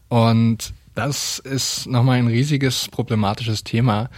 [0.09, 4.09] Und das ist nochmal ein riesiges problematisches Thema.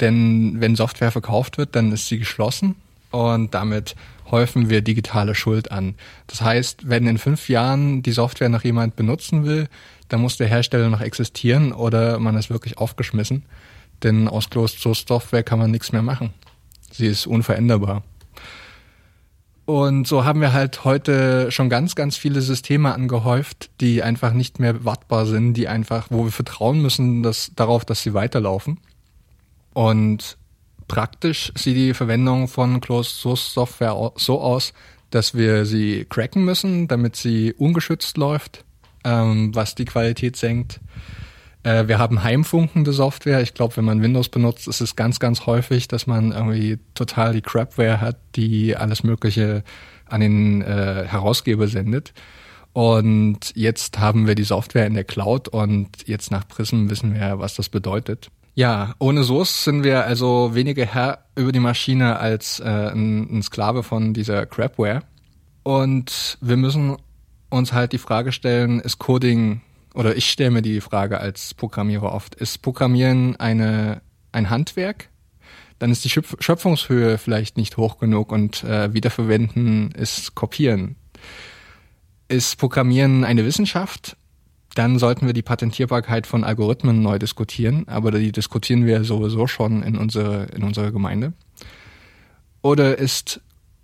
[0.00, 2.76] Denn wenn Software verkauft wird, dann ist sie geschlossen
[3.10, 3.94] und damit
[4.30, 5.94] häufen wir digitale Schuld an.
[6.26, 9.68] Das heißt, wenn in fünf Jahren die Software noch jemand benutzen will,
[10.08, 13.44] dann muss der Hersteller noch existieren oder man ist wirklich aufgeschmissen.
[14.02, 16.30] Denn aus Closed Source Software kann man nichts mehr machen.
[16.90, 18.02] Sie ist unveränderbar.
[19.64, 24.58] Und so haben wir halt heute schon ganz, ganz viele Systeme angehäuft, die einfach nicht
[24.58, 28.80] mehr wartbar sind, die einfach, wo wir vertrauen müssen, dass, darauf, dass sie weiterlaufen.
[29.72, 30.36] Und
[30.88, 34.72] praktisch sieht die Verwendung von Closed Source Software so aus,
[35.10, 38.64] dass wir sie cracken müssen, damit sie ungeschützt läuft,
[39.04, 40.80] ähm, was die Qualität senkt.
[41.62, 43.40] Äh, wir haben heimfunkende Software.
[43.42, 47.32] Ich glaube, wenn man Windows benutzt, ist es ganz, ganz häufig, dass man irgendwie total
[47.32, 49.62] die Crapware hat, die alles Mögliche
[50.06, 52.12] an den äh, Herausgeber sendet.
[52.72, 57.38] Und jetzt haben wir die Software in der Cloud und jetzt nach Prism wissen wir,
[57.38, 58.30] was das bedeutet.
[58.54, 63.42] Ja, ohne Source sind wir also weniger Herr über die Maschine als äh, ein, ein
[63.42, 65.02] Sklave von dieser Crapware.
[65.62, 66.96] Und wir müssen
[67.50, 69.60] uns halt die Frage stellen, ist Coding
[69.94, 74.02] oder ich stelle mir die Frage als Programmierer oft, ist Programmieren eine,
[74.32, 75.08] ein Handwerk?
[75.78, 80.96] Dann ist die Schöpfungshöhe vielleicht nicht hoch genug und äh, Wiederverwenden ist Kopieren.
[82.28, 84.16] Ist Programmieren eine Wissenschaft?
[84.74, 89.82] Dann sollten wir die Patentierbarkeit von Algorithmen neu diskutieren, aber die diskutieren wir sowieso schon
[89.82, 91.34] in, unsere, in unserer Gemeinde.
[92.62, 93.40] Oder ist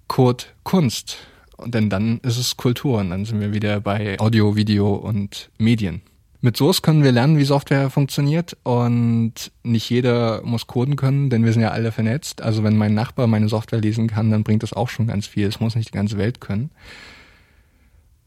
[0.06, 1.18] Code Kunst?
[1.66, 6.02] Denn dann ist es Kultur und dann sind wir wieder bei Audio, Video und Medien.
[6.40, 11.44] Mit Source können wir lernen, wie Software funktioniert und nicht jeder muss coden können, denn
[11.44, 12.42] wir sind ja alle vernetzt.
[12.42, 15.48] Also wenn mein Nachbar meine Software lesen kann, dann bringt das auch schon ganz viel.
[15.48, 16.70] Es muss nicht die ganze Welt können.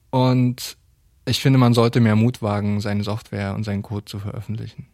[0.10, 0.76] Und
[1.26, 4.88] ich finde, man sollte mehr Mut wagen, seine Software und seinen Code zu veröffentlichen.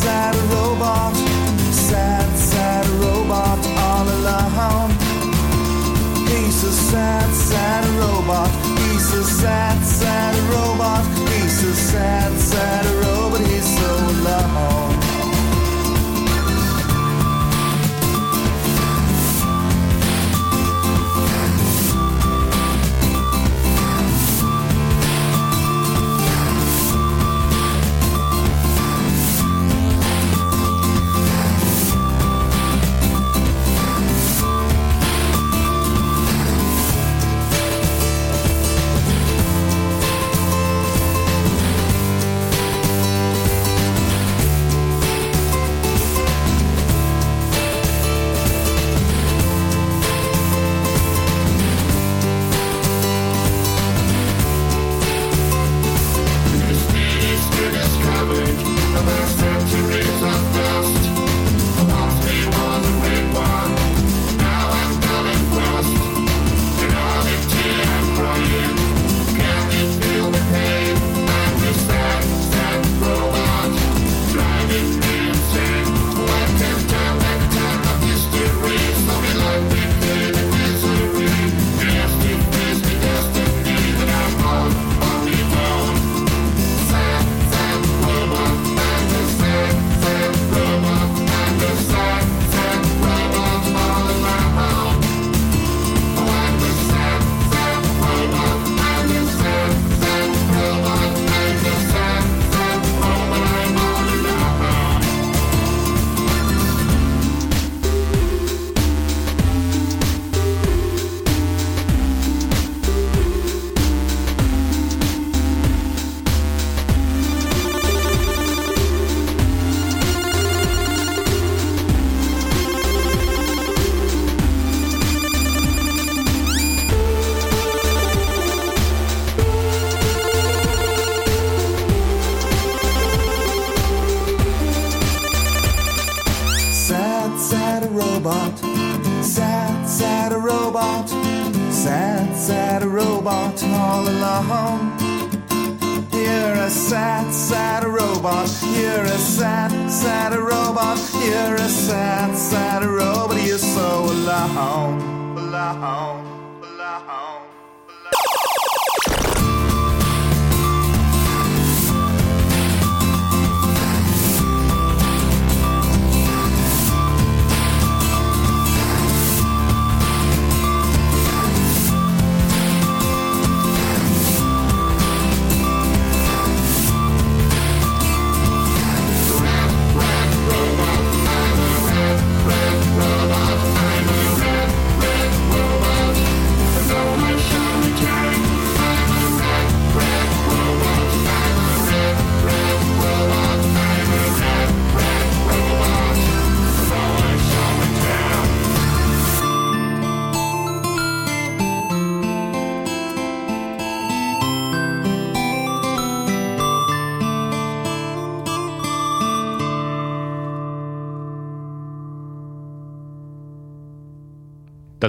[0.00, 1.14] sad robot,
[1.72, 4.90] sad, sad robot all alone.
[6.28, 9.69] He's a sad, sad robot, he's a sad.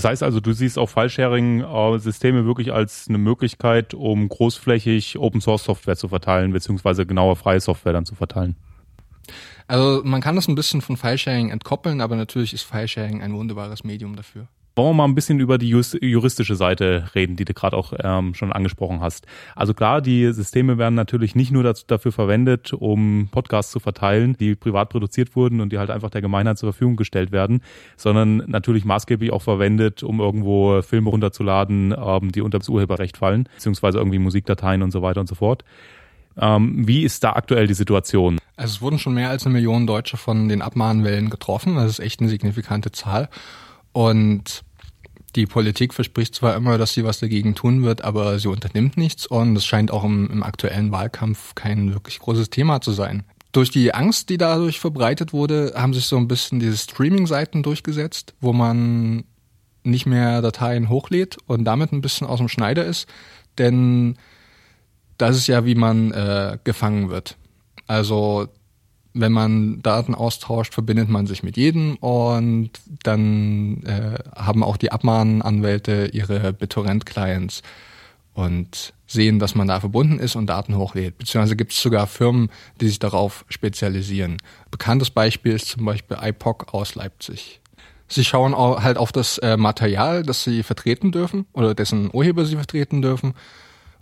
[0.02, 6.08] Das heißt also, du siehst auch File-Sharing-Systeme wirklich als eine Möglichkeit, um großflächig Open-Source-Software zu
[6.08, 8.56] verteilen, beziehungsweise genauer freie Software dann zu verteilen.
[9.68, 13.84] Also man kann das ein bisschen von File-Sharing entkoppeln, aber natürlich ist File-Sharing ein wunderbares
[13.84, 14.48] Medium dafür.
[14.76, 18.34] Wollen wir mal ein bisschen über die juristische Seite reden, die du gerade auch ähm,
[18.34, 19.28] schon angesprochen hast.
[19.54, 24.38] Also klar, die Systeme werden natürlich nicht nur dazu, dafür verwendet, um Podcasts zu verteilen,
[24.40, 27.62] die privat produziert wurden und die halt einfach der Gemeinheit zur Verfügung gestellt werden,
[27.98, 33.50] sondern natürlich maßgeblich auch verwendet, um irgendwo Filme runterzuladen, ähm, die unter das Urheberrecht fallen,
[33.56, 35.66] beziehungsweise irgendwie Musikdateien und so weiter und so fort.
[36.38, 38.40] Ähm, wie ist da aktuell die Situation?
[38.56, 41.76] Also es wurden schon mehr als eine Million Deutsche von den Abmahnwellen getroffen.
[41.76, 43.28] Das ist echt eine signifikante Zahl.
[43.94, 44.64] Und
[45.36, 49.26] die Politik verspricht zwar immer, dass sie was dagegen tun wird, aber sie unternimmt nichts
[49.26, 53.24] und es scheint auch im, im aktuellen Wahlkampf kein wirklich großes Thema zu sein.
[53.54, 58.34] Durch die Angst, die dadurch verbreitet wurde, haben sich so ein bisschen diese Streaming-Seiten durchgesetzt,
[58.40, 59.26] wo man
[59.84, 63.08] nicht mehr Dateien hochlädt und damit ein bisschen aus dem Schneider ist,
[63.58, 64.18] denn
[65.18, 67.38] das ist ja, wie man äh, gefangen wird.
[67.88, 68.48] Also
[69.14, 72.72] wenn man Daten austauscht, verbindet man sich mit jedem und
[73.04, 77.62] dann äh, haben auch die Abmahnanwälte ihre BitTorrent-Clients
[78.34, 81.18] und sehen, dass man da verbunden ist und Daten hochlädt.
[81.18, 82.50] Beziehungsweise gibt es sogar Firmen,
[82.80, 84.38] die sich darauf spezialisieren.
[84.70, 87.60] Bekanntes Beispiel ist zum Beispiel IPOC aus Leipzig.
[88.08, 92.46] Sie schauen auch halt auf das äh, Material, das sie vertreten dürfen oder dessen Urheber
[92.46, 93.34] sie vertreten dürfen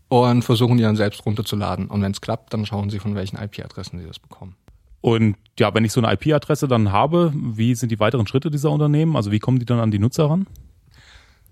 [0.07, 1.88] und versuchen die dann selbst runterzuladen.
[1.88, 4.55] Und wenn es klappt, dann schauen sie, von welchen IP-Adressen sie das bekommen.
[5.01, 8.71] Und ja, wenn ich so eine IP-Adresse dann habe, wie sind die weiteren Schritte dieser
[8.71, 9.15] Unternehmen?
[9.15, 10.47] Also wie kommen die dann an die Nutzer ran?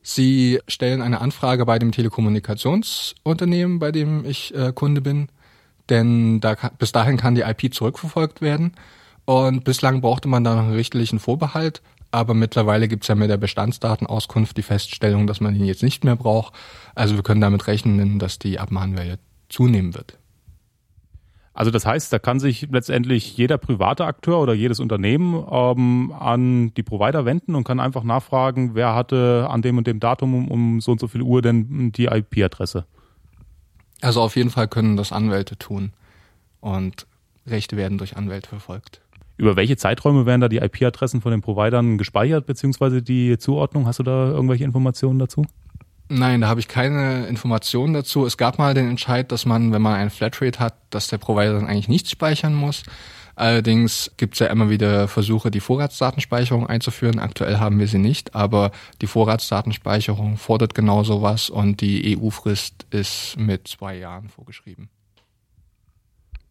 [0.02, 5.28] Sie stellen eine Anfrage bei dem Telekommunikationsunternehmen, bei dem ich äh, Kunde bin,
[5.90, 8.74] denn da, bis dahin kann die IP zurückverfolgt werden.
[9.26, 11.82] Und bislang brauchte man da noch einen richterlichen Vorbehalt,
[12.12, 16.16] aber mittlerweile gibt's ja mit der Bestandsdatenauskunft die Feststellung, dass man ihn jetzt nicht mehr
[16.16, 16.54] braucht.
[16.96, 19.20] Also wir können damit rechnen, dass die Abmahnwelle
[19.50, 20.18] zunehmen wird.
[21.58, 26.72] Also das heißt, da kann sich letztendlich jeder private Akteur oder jedes Unternehmen ähm, an
[26.76, 30.82] die Provider wenden und kann einfach nachfragen, wer hatte an dem und dem Datum um,
[30.82, 32.86] so und so viel Uhr denn die IP-Adresse.
[34.02, 35.94] Also auf jeden Fall können das Anwälte tun
[36.62, 37.08] und
[37.48, 39.02] Rechte werden durch Anwälte verfolgt.
[39.38, 43.88] Über welche Zeiträume werden da die IP-Adressen von den Providern gespeichert, beziehungsweise die Zuordnung?
[43.88, 45.44] Hast du da irgendwelche Informationen dazu?
[46.10, 48.26] Nein, da habe ich keine Informationen dazu.
[48.26, 51.54] Es gab mal den Entscheid, dass man, wenn man ein Flatrate hat, dass der Provider
[51.54, 52.84] dann eigentlich nichts speichern muss.
[53.36, 57.20] Allerdings gibt es ja immer wieder Versuche, die Vorratsdatenspeicherung einzuführen.
[57.20, 63.38] Aktuell haben wir sie nicht, aber die Vorratsdatenspeicherung fordert genau sowas und die EU-Frist ist
[63.38, 64.90] mit zwei Jahren vorgeschrieben.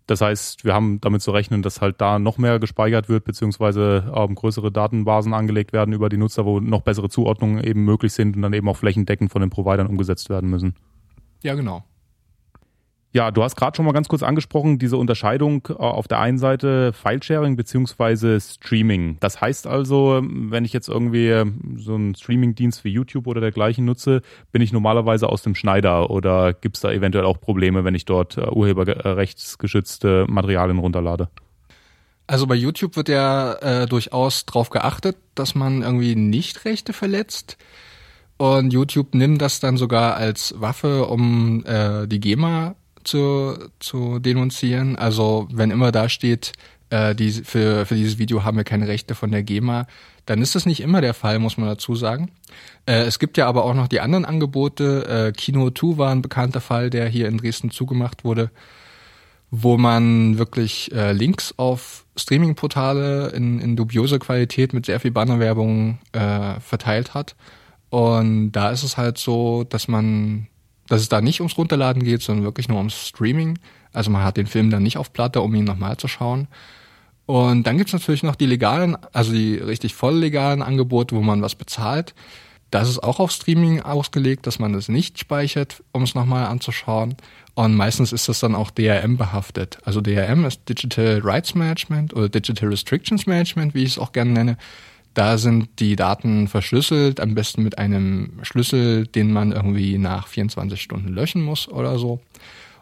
[0.06, 4.12] Das heißt, wir haben damit zu rechnen, dass halt da noch mehr gespeichert wird, beziehungsweise
[4.14, 8.36] ähm, größere Datenbasen angelegt werden über die Nutzer, wo noch bessere Zuordnungen eben möglich sind
[8.36, 10.74] und dann eben auch flächendeckend von den Providern umgesetzt werden müssen.
[11.42, 11.84] Ja, genau.
[13.12, 16.38] Ja, du hast gerade schon mal ganz kurz angesprochen, diese Unterscheidung äh, auf der einen
[16.38, 19.16] Seite Filesharing beziehungsweise Streaming.
[19.20, 21.30] Das heißt also, wenn ich jetzt irgendwie
[21.76, 24.20] so einen Streamingdienst wie YouTube oder dergleichen nutze,
[24.52, 28.04] bin ich normalerweise aus dem Schneider oder gibt es da eventuell auch Probleme, wenn ich
[28.04, 31.28] dort äh, urheberrechtsgeschützte Materialien runterlade?
[32.26, 37.56] Also bei YouTube wird ja äh, durchaus darauf geachtet, dass man irgendwie nicht Rechte verletzt.
[38.36, 42.74] Und YouTube nimmt das dann sogar als Waffe, um äh, die GEMA
[43.06, 44.96] zu, zu denunzieren.
[44.96, 46.52] Also wenn immer da steht,
[46.90, 49.86] äh, die, für, für dieses Video haben wir keine Rechte von der GEMA,
[50.26, 52.30] dann ist das nicht immer der Fall, muss man dazu sagen.
[52.86, 55.28] Äh, es gibt ja aber auch noch die anderen Angebote.
[55.28, 58.50] Äh, Kino 2 war ein bekannter Fall, der hier in Dresden zugemacht wurde,
[59.50, 65.98] wo man wirklich äh, Links auf Streaming-Portale in, in dubioser Qualität mit sehr viel Bannerwerbung
[66.12, 67.36] äh, verteilt hat.
[67.90, 70.48] Und da ist es halt so, dass man
[70.88, 73.58] dass es da nicht ums Runterladen geht, sondern wirklich nur ums Streaming.
[73.92, 76.48] Also man hat den Film dann nicht auf Platte, um ihn nochmal zu schauen.
[77.26, 81.42] Und dann gibt's natürlich noch die legalen, also die richtig voll legalen Angebote, wo man
[81.42, 82.14] was bezahlt.
[82.70, 87.16] Das ist auch auf Streaming ausgelegt, dass man es nicht speichert, um es nochmal anzuschauen.
[87.54, 89.78] Und meistens ist das dann auch DRM behaftet.
[89.84, 94.32] Also DRM ist Digital Rights Management oder Digital Restrictions Management, wie ich es auch gerne
[94.32, 94.58] nenne.
[95.16, 100.78] Da sind die Daten verschlüsselt, am besten mit einem Schlüssel, den man irgendwie nach 24
[100.78, 102.20] Stunden löschen muss oder so.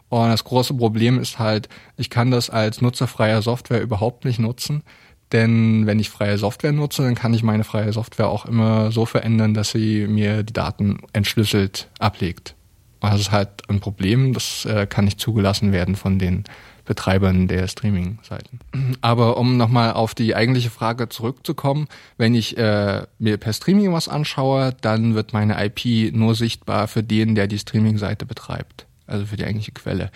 [0.09, 4.83] Und das große Problem ist halt, ich kann das als nutzerfreier Software überhaupt nicht nutzen.
[5.31, 9.05] Denn wenn ich freie Software nutze, dann kann ich meine freie Software auch immer so
[9.05, 12.53] verändern, dass sie mir die Daten entschlüsselt ablegt.
[12.99, 16.43] Und das ist halt ein Problem, das äh, kann nicht zugelassen werden von den
[16.85, 18.59] Betreibern der Streaming-Seiten.
[19.01, 24.07] Aber um nochmal auf die eigentliche Frage zurückzukommen, wenn ich äh, mir per Streaming was
[24.07, 29.37] anschaue, dann wird meine IP nur sichtbar für den, der die Streaming-Seite betreibt, also für
[29.37, 30.11] die eigentliche Quelle.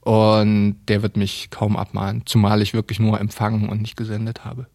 [0.00, 4.66] Und der wird mich kaum abmahnen, zumal ich wirklich nur empfangen und nicht gesendet habe.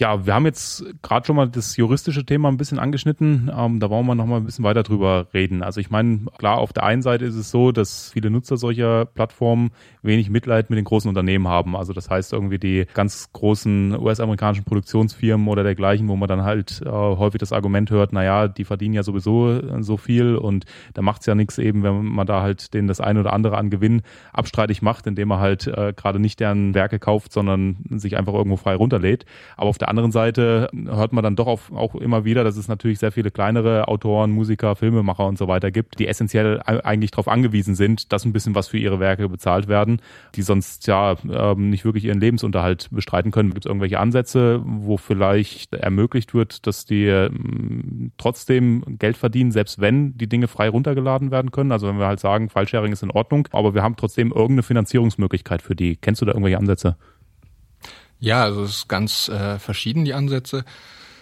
[0.00, 3.50] Ja, wir haben jetzt gerade schon mal das juristische Thema ein bisschen angeschnitten.
[3.54, 5.62] Ähm, da wollen wir noch mal ein bisschen weiter drüber reden.
[5.62, 9.04] Also ich meine, klar, auf der einen Seite ist es so, dass viele Nutzer solcher
[9.04, 11.76] Plattformen wenig Mitleid mit den großen Unternehmen haben.
[11.76, 16.80] Also das heißt irgendwie die ganz großen US-amerikanischen Produktionsfirmen oder dergleichen, wo man dann halt
[16.82, 21.20] äh, häufig das Argument hört, naja, die verdienen ja sowieso so viel und da macht
[21.20, 24.00] es ja nichts eben, wenn man da halt denen das eine oder andere an Gewinn
[24.32, 28.56] abstreitig macht, indem man halt äh, gerade nicht deren Werke kauft, sondern sich einfach irgendwo
[28.56, 29.26] frei runterlädt.
[29.58, 32.68] Aber auf der anderen Seite hört man dann doch auf, auch immer wieder, dass es
[32.68, 37.28] natürlich sehr viele kleinere Autoren, Musiker, Filmemacher und so weiter gibt, die essentiell eigentlich darauf
[37.28, 40.00] angewiesen sind, dass ein bisschen was für ihre Werke bezahlt werden,
[40.34, 43.50] die sonst ja ähm, nicht wirklich ihren Lebensunterhalt bestreiten können.
[43.50, 49.80] Gibt es irgendwelche Ansätze, wo vielleicht ermöglicht wird, dass die ähm, trotzdem Geld verdienen, selbst
[49.80, 51.72] wenn die Dinge frei runtergeladen werden können?
[51.72, 55.60] Also wenn wir halt sagen, Fallsharing ist in Ordnung, aber wir haben trotzdem irgendeine Finanzierungsmöglichkeit
[55.62, 55.96] für die.
[55.96, 56.96] Kennst du da irgendwelche Ansätze?
[58.20, 60.64] Ja, also es ist ganz äh, verschieden, die Ansätze.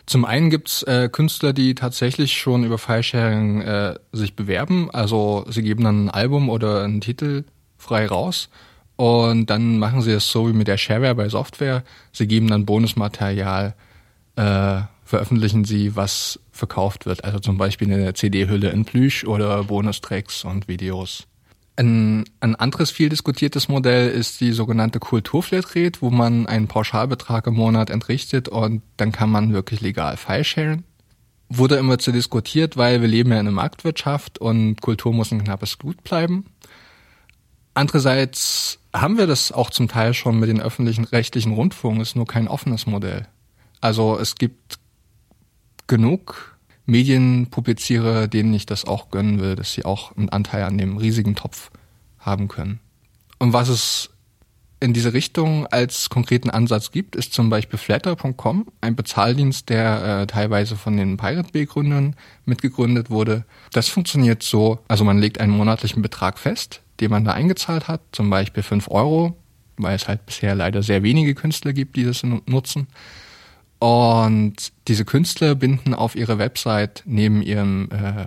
[0.04, 4.90] Zum einen gibt's äh, Künstler, die tatsächlich schon über Filesharing äh, sich bewerben.
[4.90, 7.44] Also sie geben dann ein Album oder einen Titel
[7.76, 8.48] frei raus
[8.96, 11.84] und dann machen sie es so wie mit der Shareware bei Software.
[12.12, 13.74] Sie geben dann Bonusmaterial
[14.36, 17.24] äh, veröffentlichen sie, was verkauft wird.
[17.24, 21.26] Also zum Beispiel eine CD-Hülle in Plüsch oder Bonustracks und Videos.
[21.78, 27.54] Ein, ein anderes viel diskutiertes Modell ist die sogenannte Kulturflatrate, wo man einen Pauschalbetrag im
[27.54, 30.82] Monat entrichtet und dann kann man wirklich legal File-sharen.
[31.48, 35.44] Wurde immer zu diskutiert, weil wir leben ja in einer Marktwirtschaft und Kultur muss ein
[35.44, 36.46] knappes Gut bleiben.
[37.74, 42.26] Andererseits haben wir das auch zum Teil schon mit den öffentlichen rechtlichen Rundfunk, ist nur
[42.26, 43.28] kein offenes Modell.
[43.80, 44.80] Also es gibt
[45.86, 46.57] genug
[46.88, 51.34] Medienpublizierer, denen ich das auch gönnen will, dass sie auch einen Anteil an dem riesigen
[51.34, 51.70] Topf
[52.18, 52.80] haben können.
[53.38, 54.10] Und was es
[54.80, 60.26] in diese Richtung als konkreten Ansatz gibt, ist zum Beispiel Flatter.com, ein Bezahldienst, der äh,
[60.26, 62.16] teilweise von den Pirate Bay-Gründern
[62.46, 63.44] mitgegründet wurde.
[63.72, 68.00] Das funktioniert so, also man legt einen monatlichen Betrag fest, den man da eingezahlt hat,
[68.12, 69.36] zum Beispiel fünf Euro,
[69.76, 72.86] weil es halt bisher leider sehr wenige Künstler gibt, die das nutzen.
[73.78, 78.26] Und diese Künstler binden auf ihre Website neben ihrem äh,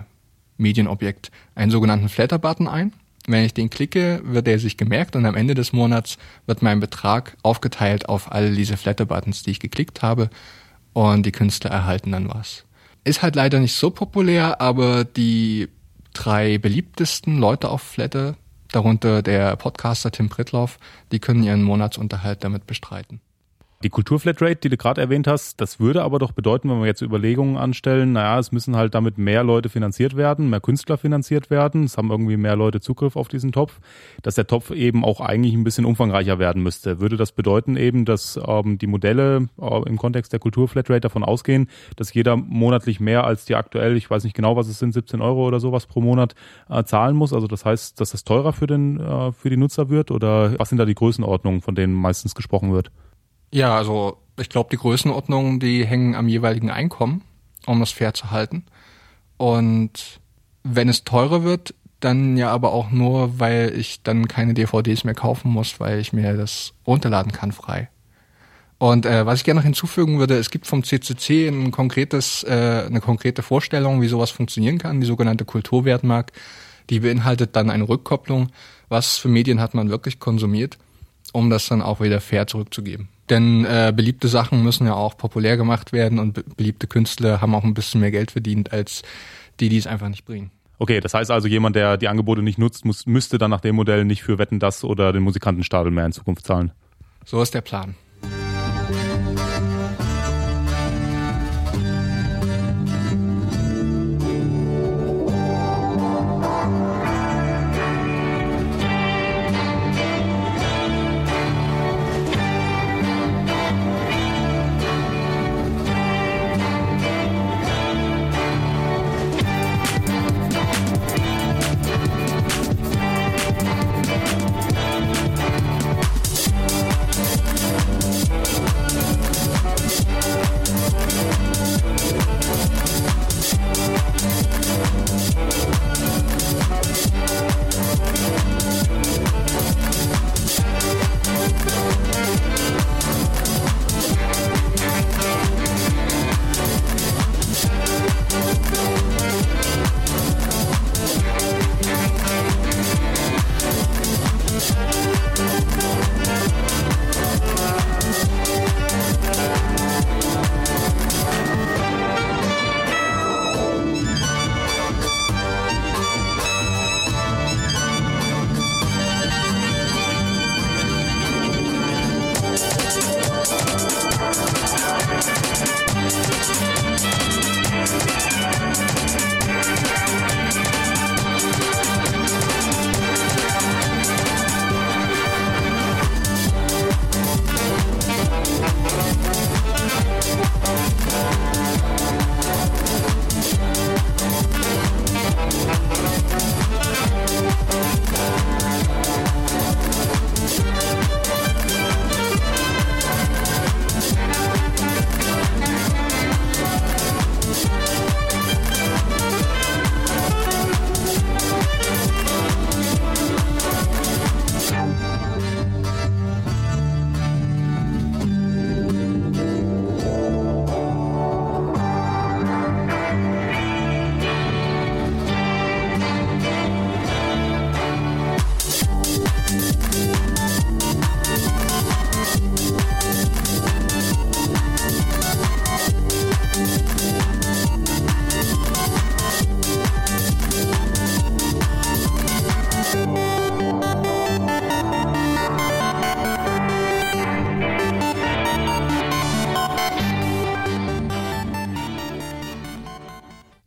[0.56, 2.92] Medienobjekt einen sogenannten Flatter-Button ein.
[3.26, 6.80] Wenn ich den klicke, wird er sich gemerkt und am Ende des Monats wird mein
[6.80, 10.30] Betrag aufgeteilt auf alle diese Flatter-Buttons, die ich geklickt habe
[10.92, 12.64] und die Künstler erhalten dann was.
[13.04, 15.68] Ist halt leider nicht so populär, aber die
[16.14, 18.36] drei beliebtesten Leute auf Flatter,
[18.70, 20.78] darunter der Podcaster Tim Pritloff,
[21.12, 23.20] die können ihren Monatsunterhalt damit bestreiten.
[23.82, 27.02] Die Kulturflatrate, die du gerade erwähnt hast, das würde aber doch bedeuten, wenn wir jetzt
[27.02, 31.82] Überlegungen anstellen, naja, es müssen halt damit mehr Leute finanziert werden, mehr Künstler finanziert werden,
[31.82, 33.80] es haben irgendwie mehr Leute Zugriff auf diesen Topf,
[34.22, 37.00] dass der Topf eben auch eigentlich ein bisschen umfangreicher werden müsste.
[37.00, 41.68] Würde das bedeuten eben, dass ähm, die Modelle äh, im Kontext der Kulturflatrate davon ausgehen,
[41.96, 45.20] dass jeder monatlich mehr als die aktuell, ich weiß nicht genau, was es sind, 17
[45.20, 46.36] Euro oder sowas pro Monat
[46.70, 47.32] äh, zahlen muss?
[47.32, 50.68] Also das heißt, dass das teurer für den äh, für die Nutzer wird oder was
[50.68, 52.92] sind da die Größenordnungen, von denen meistens gesprochen wird?
[53.52, 57.22] Ja, also ich glaube, die Größenordnungen, die hängen am jeweiligen Einkommen,
[57.66, 58.64] um das fair zu halten.
[59.36, 60.20] Und
[60.64, 65.14] wenn es teurer wird, dann ja aber auch nur, weil ich dann keine DVDs mehr
[65.14, 67.88] kaufen muss, weil ich mir das runterladen kann frei.
[68.78, 72.84] Und äh, was ich gerne noch hinzufügen würde, es gibt vom CCC ein konkretes, äh,
[72.86, 76.32] eine konkrete Vorstellung, wie sowas funktionieren kann, die sogenannte Kulturwertmark.
[76.90, 78.48] Die beinhaltet dann eine Rückkopplung,
[78.88, 80.78] was für Medien hat man wirklich konsumiert,
[81.32, 83.08] um das dann auch wieder fair zurückzugeben.
[83.30, 87.54] Denn äh, beliebte Sachen müssen ja auch populär gemacht werden und be beliebte Künstler haben
[87.54, 89.02] auch ein bisschen mehr Geld verdient als
[89.60, 90.50] die, die es einfach nicht bringen.
[90.78, 93.76] Okay, das heißt also, jemand, der die Angebote nicht nutzt, muss, müsste dann nach dem
[93.76, 96.72] Modell nicht für Wetten das oder den Musikantenstadel mehr in Zukunft zahlen.
[97.24, 97.94] So ist der Plan.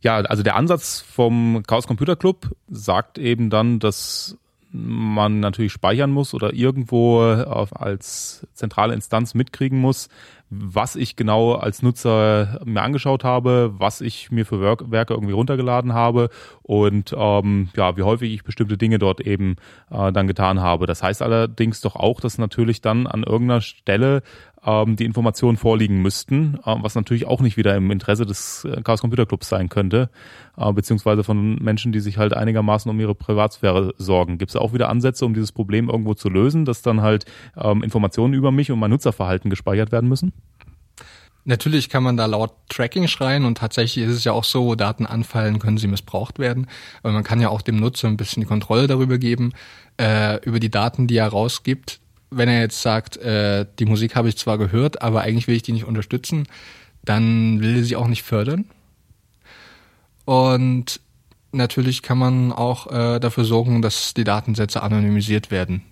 [0.06, 4.38] Ja, also der Ansatz vom Chaos Computer Club sagt eben dann, dass
[4.70, 10.08] man natürlich speichern muss oder irgendwo als zentrale Instanz mitkriegen muss,
[10.48, 15.92] was ich genau als Nutzer mir angeschaut habe, was ich mir für Werke irgendwie runtergeladen
[15.92, 16.30] habe
[16.62, 19.56] und ähm, ja, wie häufig ich bestimmte Dinge dort eben
[19.90, 20.86] äh, dann getan habe.
[20.86, 24.22] Das heißt allerdings doch auch, dass natürlich dann an irgendeiner Stelle
[24.66, 28.82] ähm, die Informationen vorliegen müssten, äh, was natürlich auch nicht wieder im Interesse des äh,
[28.82, 30.10] Chaos Computer Clubs sein könnte,
[30.56, 34.38] äh, beziehungsweise von Menschen, die sich halt einigermaßen um ihre Privatsphäre sorgen.
[34.38, 37.24] Gibt es auch wieder Ansätze, um dieses Problem irgendwo zu lösen, dass dann halt
[37.56, 40.32] ähm, Informationen über mich und mein Nutzerverhalten gespeichert werden müssen?
[41.48, 44.74] Natürlich kann man da laut Tracking schreien und tatsächlich ist es ja auch so, wo
[44.74, 46.66] Daten anfallen, können sie missbraucht werden.
[47.04, 49.52] Aber man kann ja auch dem Nutzer ein bisschen die Kontrolle darüber geben,
[49.96, 52.00] äh, über die Daten, die er rausgibt
[52.30, 55.62] wenn er jetzt sagt, äh, die Musik habe ich zwar gehört, aber eigentlich will ich
[55.62, 56.46] die nicht unterstützen,
[57.04, 58.64] dann will er sie auch nicht fördern.
[60.24, 61.00] Und
[61.52, 65.82] natürlich kann man auch äh, dafür sorgen, dass die Datensätze anonymisiert werden.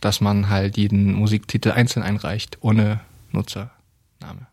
[0.00, 3.00] Dass man halt jeden Musiktitel einzeln einreicht, ohne
[3.32, 4.46] Nutzername.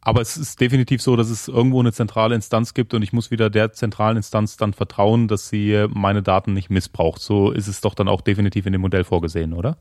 [0.00, 3.30] Aber es ist definitiv so, dass es irgendwo eine zentrale Instanz gibt und ich muss
[3.30, 7.22] wieder der zentralen Instanz dann vertrauen, dass sie meine Daten nicht missbraucht.
[7.22, 9.78] So ist es doch dann auch definitiv in dem Modell vorgesehen, oder?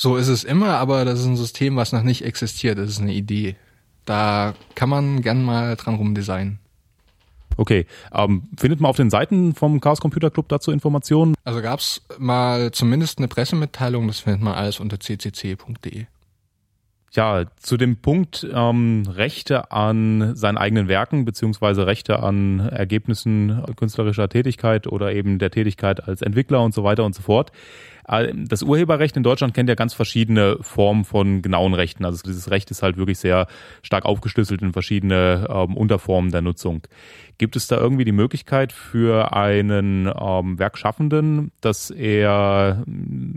[0.00, 2.78] So ist es immer, aber das ist ein System, was noch nicht existiert.
[2.78, 3.56] Das ist eine Idee.
[4.04, 6.60] Da kann man gern mal dran rumdesignen.
[7.56, 11.34] Okay, ähm, findet man auf den Seiten vom Chaos Computer Club dazu Informationen?
[11.42, 16.06] Also gab's mal zumindest eine Pressemitteilung, das findet man alles unter ccc.de.
[17.10, 24.28] Ja, zu dem Punkt ähm, Rechte an seinen eigenen Werken beziehungsweise Rechte an Ergebnissen künstlerischer
[24.28, 27.50] Tätigkeit oder eben der Tätigkeit als Entwickler und so weiter und so fort.
[28.08, 32.04] Äh, das Urheberrecht in Deutschland kennt ja ganz verschiedene Formen von genauen Rechten.
[32.04, 33.46] Also dieses Recht ist halt wirklich sehr
[33.82, 36.82] stark aufgeschlüsselt in verschiedene ähm, Unterformen der Nutzung.
[37.38, 42.84] Gibt es da irgendwie die Möglichkeit für einen ähm, Werkschaffenden, dass er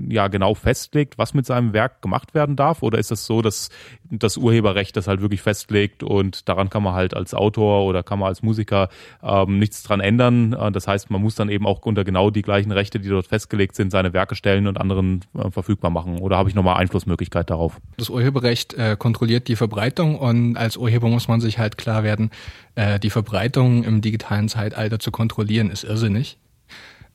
[0.10, 2.82] ja genau festlegt, was mit seinem Werk gemacht werden darf?
[2.82, 3.70] Oder ist das so, dass
[4.10, 8.20] das Urheberrecht das halt wirklich festlegt und daran kann man halt als Autor oder kann
[8.20, 8.90] man als Musiker
[9.24, 10.54] ähm, nichts dran ändern?
[10.54, 13.28] Äh, das heißt, man muss dann eben auch unter genau die gleichen Rechte, die dort
[13.28, 16.20] festgelegt sind, seine Werke stellen und anderen äh, verfügbar machen.
[16.20, 17.80] Oder habe ich nochmal Einflussmöglichkeit darauf?
[17.98, 22.32] Das Urheberrecht äh, kontrolliert die Verbreitung und als Urheber muss man sich halt klar werden,
[22.76, 26.38] äh, die Verbreitung im digitalen Zeitalter zu kontrollieren, ist irrsinnig.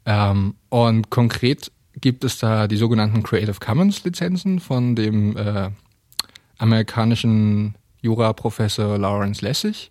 [0.04, 5.70] Ähm, und konkret gibt es da die sogenannten Creative Commons Lizenzen von dem äh,
[6.58, 9.90] amerikanischen Jura-Professor Lawrence Lessig.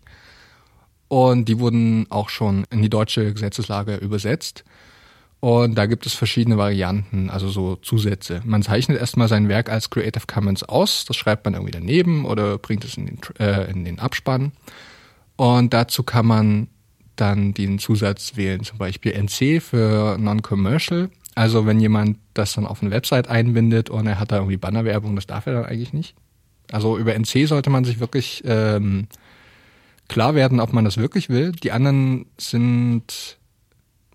[1.07, 4.63] Und die wurden auch schon in die deutsche Gesetzeslage übersetzt.
[5.39, 8.41] Und da gibt es verschiedene Varianten, also so Zusätze.
[8.45, 12.57] Man zeichnet erstmal sein Werk als Creative Commons aus, das schreibt man irgendwie daneben oder
[12.57, 14.53] bringt es in den, äh, in den Abspann.
[15.36, 16.67] Und dazu kann man
[17.16, 21.09] dann den Zusatz wählen, zum Beispiel NC für Non-Commercial.
[21.36, 25.16] Also wenn jemand das dann auf eine Website einbindet und er hat da irgendwie Bannerwerbung,
[25.16, 26.16] das darf er dann eigentlich nicht.
[26.72, 29.07] Also über NC sollte man sich wirklich ähm,
[30.07, 31.51] klar werden, ob man das wirklich will.
[31.51, 33.38] Die anderen sind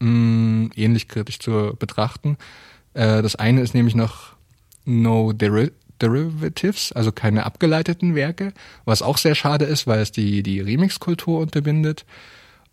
[0.01, 2.37] mh, mm, ähnlich kritisch zu betrachten.
[2.95, 4.35] Äh, das eine ist nämlich noch
[4.85, 5.71] No Deri
[6.01, 8.55] Derivatives, also keine abgeleiteten Werke,
[8.87, 12.07] was auch sehr schade ist, weil es die, die Remix-Kultur unterbindet.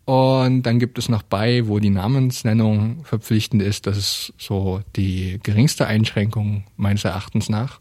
[0.08, 3.86] Und dann gibt es noch bei, wo die Namensnennung verpflichtend ist.
[3.86, 7.78] Das ist so die geringste Einschränkung meines Erachtens nach.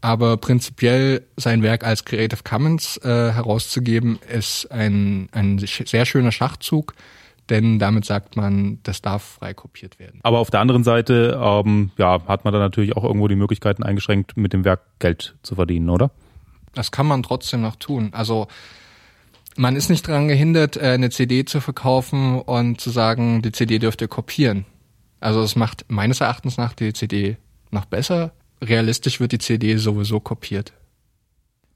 [0.00, 6.94] Aber prinzipiell sein Werk als Creative Commons äh, herauszugeben, ist ein, ein sehr schöner Schachzug,
[7.50, 10.20] denn damit sagt man, das darf frei kopiert werden.
[10.22, 13.82] Aber auf der anderen Seite ähm, ja, hat man dann natürlich auch irgendwo die Möglichkeiten
[13.82, 16.12] eingeschränkt, mit dem Werk Geld zu verdienen, oder?
[16.74, 18.10] Das kann man trotzdem noch tun.
[18.12, 18.46] Also
[19.58, 23.78] man ist nicht daran gehindert, äh, eine CD zu verkaufen und zu sagen, die CD
[23.78, 24.64] dürft ihr kopieren.
[25.20, 27.36] Also es macht meines Erachtens nach die CD
[27.70, 28.32] noch besser.
[28.62, 30.72] Realistisch wird die CD sowieso kopiert.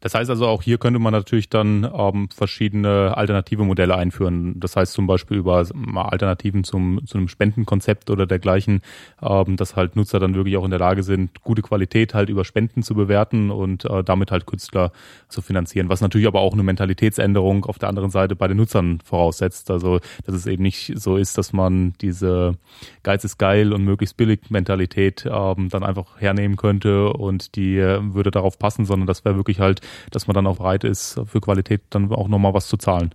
[0.01, 4.59] Das heißt also, auch hier könnte man natürlich dann ähm, verschiedene alternative Modelle einführen.
[4.59, 8.81] Das heißt zum Beispiel über Alternativen zum, zu einem Spendenkonzept oder dergleichen,
[9.23, 12.45] ähm, dass halt Nutzer dann wirklich auch in der Lage sind, gute Qualität halt über
[12.45, 14.93] Spenden zu bewerten und äh, damit halt Künstler
[15.29, 15.89] zu finanzieren.
[15.91, 19.71] Was natürlich aber auch eine Mentalitätsänderung auf der anderen Seite bei den Nutzern voraussetzt.
[19.71, 22.57] Also, dass es eben nicht so ist, dass man diese
[23.03, 28.01] Geiz ist geil und möglichst billig Mentalität ähm, dann einfach hernehmen könnte und die äh,
[28.15, 29.81] würde darauf passen, sondern das wäre wirklich halt
[30.11, 33.15] dass man dann auch bereit ist, für Qualität dann auch nochmal was zu zahlen.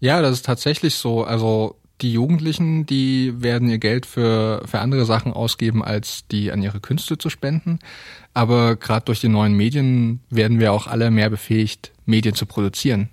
[0.00, 1.24] Ja, das ist tatsächlich so.
[1.24, 6.62] Also die Jugendlichen, die werden ihr Geld für, für andere Sachen ausgeben, als die an
[6.62, 7.78] ihre Künste zu spenden.
[8.34, 13.08] Aber gerade durch die neuen Medien werden wir auch alle mehr befähigt, Medien zu produzieren.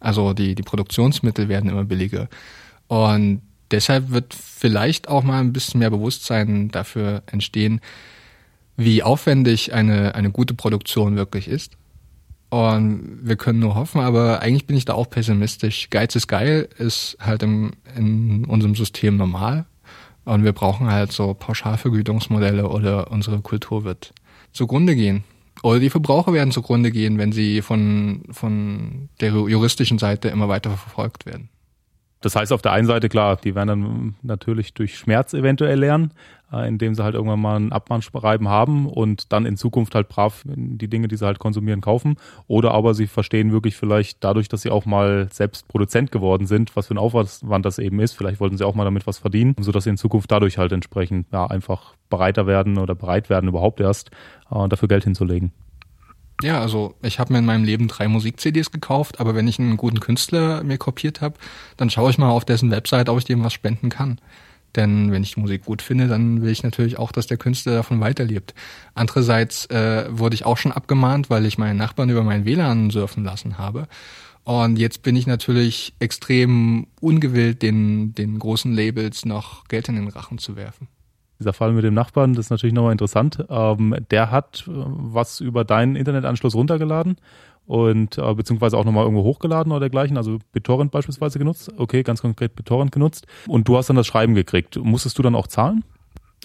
[0.00, 2.28] Also die, die Produktionsmittel werden immer billiger.
[2.88, 7.80] Und deshalb wird vielleicht auch mal ein bisschen mehr Bewusstsein dafür entstehen,
[8.76, 11.76] wie aufwendig eine, eine gute Produktion wirklich ist.
[12.48, 15.90] Und wir können nur hoffen, aber eigentlich bin ich da auch pessimistisch.
[15.90, 19.66] Geiz ist geil, ist halt im, in unserem System normal.
[20.24, 24.12] Und wir brauchen halt so Pauschalvergütungsmodelle oder unsere Kultur wird
[24.52, 25.24] zugrunde gehen.
[25.62, 30.70] Oder die Verbraucher werden zugrunde gehen, wenn sie von, von der juristischen Seite immer weiter
[30.70, 31.48] verfolgt werden.
[32.26, 36.10] Das heißt auf der einen Seite klar, die werden dann natürlich durch Schmerz eventuell lernen,
[36.52, 40.42] äh, indem sie halt irgendwann mal ein Abmahnschreiben haben und dann in Zukunft halt brav
[40.44, 42.16] die Dinge, die sie halt konsumieren, kaufen.
[42.48, 46.74] Oder aber sie verstehen wirklich vielleicht dadurch, dass sie auch mal selbst Produzent geworden sind,
[46.74, 48.14] was für ein Aufwand das eben ist.
[48.14, 51.28] Vielleicht wollten sie auch mal damit was verdienen, sodass sie in Zukunft dadurch halt entsprechend
[51.32, 54.10] ja, einfach bereiter werden oder bereit werden, überhaupt erst
[54.50, 55.52] äh, dafür Geld hinzulegen.
[56.42, 59.78] Ja, also ich habe mir in meinem Leben drei Musik-CDs gekauft, aber wenn ich einen
[59.78, 61.38] guten Künstler mir kopiert habe,
[61.78, 64.20] dann schaue ich mal auf dessen Website, ob ich dem was spenden kann.
[64.74, 67.72] Denn wenn ich die Musik gut finde, dann will ich natürlich auch, dass der Künstler
[67.72, 68.54] davon weiterlebt.
[68.94, 73.24] Andererseits äh, wurde ich auch schon abgemahnt, weil ich meinen Nachbarn über meinen WLAN surfen
[73.24, 73.88] lassen habe.
[74.44, 80.08] Und jetzt bin ich natürlich extrem ungewillt, den, den großen Labels noch Geld in den
[80.08, 80.88] Rachen zu werfen
[81.38, 83.44] dieser Fall mit dem Nachbarn, das ist natürlich nochmal interessant.
[83.48, 87.16] Ähm, der hat äh, was über deinen Internetanschluss runtergeladen
[87.66, 91.72] und äh, beziehungsweise auch nochmal irgendwo hochgeladen oder dergleichen, also BitTorrent beispielsweise genutzt.
[91.76, 93.26] Okay, ganz konkret BitTorrent genutzt.
[93.46, 94.76] Und du hast dann das Schreiben gekriegt.
[94.76, 95.84] Musstest du dann auch zahlen?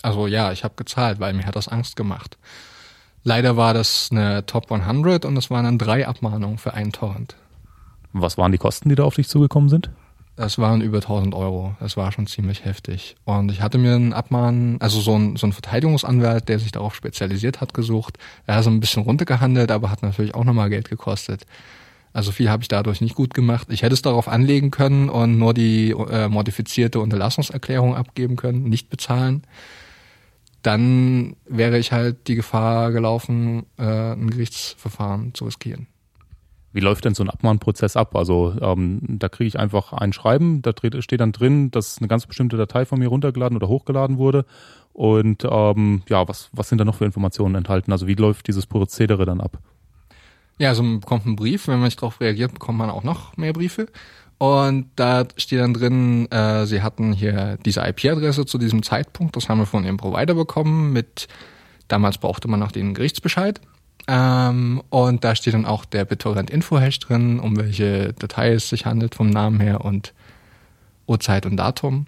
[0.02, 2.38] Also ja, ich habe gezahlt, weil mir hat das Angst gemacht.
[3.24, 7.36] Leider war das eine Top 100 und es waren dann drei Abmahnungen für einen Torrent.
[8.14, 9.92] Was waren die Kosten, die da auf dich zugekommen sind?
[10.36, 11.76] Das waren über 1000 Euro.
[11.80, 13.16] Das war schon ziemlich heftig.
[13.26, 16.96] Und ich hatte mir einen Abmahn, also so ein, so ein Verteidigungsanwalt, der sich darauf
[16.96, 18.18] spezialisiert hat, gesucht.
[18.48, 21.46] Er hat so ein bisschen runtergehandelt, aber hat natürlich auch nochmal Geld gekostet.
[22.14, 23.68] Also viel habe ich dadurch nicht gut gemacht.
[23.70, 28.90] Ich hätte es darauf anlegen können und nur die äh, modifizierte Unterlassungserklärung abgeben können, nicht
[28.90, 29.44] bezahlen.
[30.62, 35.88] Dann wäre ich halt die Gefahr gelaufen, äh, ein Gerichtsverfahren zu riskieren.
[36.74, 38.16] Wie läuft denn so ein Abmahnprozess ab?
[38.16, 42.26] Also ähm, da kriege ich einfach ein Schreiben, da steht dann drin, dass eine ganz
[42.26, 44.46] bestimmte Datei von mir runtergeladen oder hochgeladen wurde.
[44.94, 47.92] Und ähm, ja, was, was sind da noch für Informationen enthalten?
[47.92, 49.60] Also wie läuft dieses Prozedere dann ab?
[50.60, 53.36] Ja, also man bekommt einen Brief, wenn man nicht darauf reagiert, bekommt man auch noch
[53.36, 53.88] mehr Briefe.
[54.38, 59.50] Und da steht dann drin, äh, sie hatten hier diese IP-Adresse zu diesem Zeitpunkt, das
[59.50, 61.28] haben wir von ihrem Provider bekommen mit,
[61.88, 63.62] damals brauchte man noch den Gerichtsbescheid.
[64.08, 68.86] Ähm, und da steht dann auch der BitTorrent Info-Hash drin, um welche Datei es sich
[68.86, 70.14] handelt vom Namen her und
[71.08, 72.08] Uhrzeit und Datum.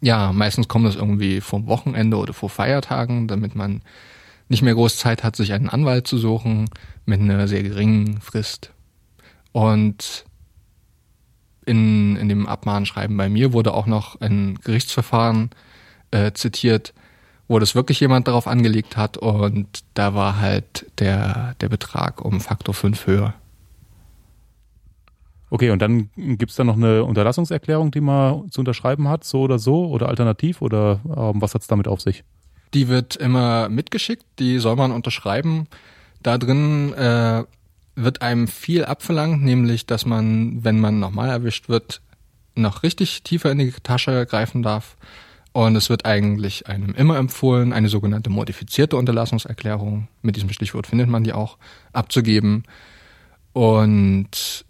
[0.00, 3.82] Ja, meistens kommt das irgendwie vom Wochenende oder vor Feiertagen, damit man
[4.48, 6.70] nicht mehr groß Zeit hat, sich einen Anwalt zu suchen
[7.04, 8.72] mit einer sehr geringen Frist.
[9.52, 10.24] Und
[11.66, 15.50] in, in dem Abmahnschreiben bei mir wurde auch noch ein Gerichtsverfahren
[16.10, 16.94] äh, zitiert,
[17.48, 22.40] wo das wirklich jemand darauf angelegt hat und da war halt der, der Betrag um
[22.40, 23.34] Faktor 5 höher.
[25.50, 29.58] Okay, und dann gibt's da noch eine Unterlassungserklärung, die man zu unterschreiben hat, so oder
[29.58, 32.22] so, oder alternativ, oder ähm, was hat's damit auf sich?
[32.74, 35.66] Die wird immer mitgeschickt, die soll man unterschreiben.
[36.22, 37.44] Da drin äh,
[37.94, 42.02] wird einem viel abverlangt, nämlich, dass man, wenn man nochmal erwischt wird,
[42.54, 44.96] noch richtig tiefer in die Tasche greifen darf
[45.66, 51.08] und es wird eigentlich einem immer empfohlen, eine sogenannte modifizierte Unterlassungserklärung, mit diesem Stichwort findet
[51.08, 51.58] man die auch,
[51.92, 52.62] abzugeben.
[53.54, 54.64] Und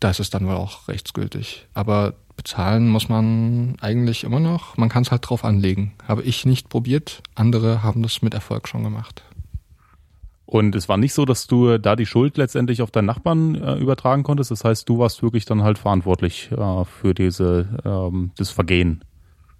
[0.00, 1.68] das ist dann wohl auch rechtsgültig.
[1.74, 4.76] Aber bezahlen muss man eigentlich immer noch.
[4.76, 5.92] Man kann es halt drauf anlegen.
[6.08, 7.22] Habe ich nicht probiert.
[7.36, 9.22] Andere haben das mit Erfolg schon gemacht.
[10.44, 13.76] Und es war nicht so, dass du da die Schuld letztendlich auf deinen Nachbarn äh,
[13.76, 14.50] übertragen konntest.
[14.50, 19.04] Das heißt, du warst wirklich dann halt verantwortlich äh, für diese ähm, das Vergehen.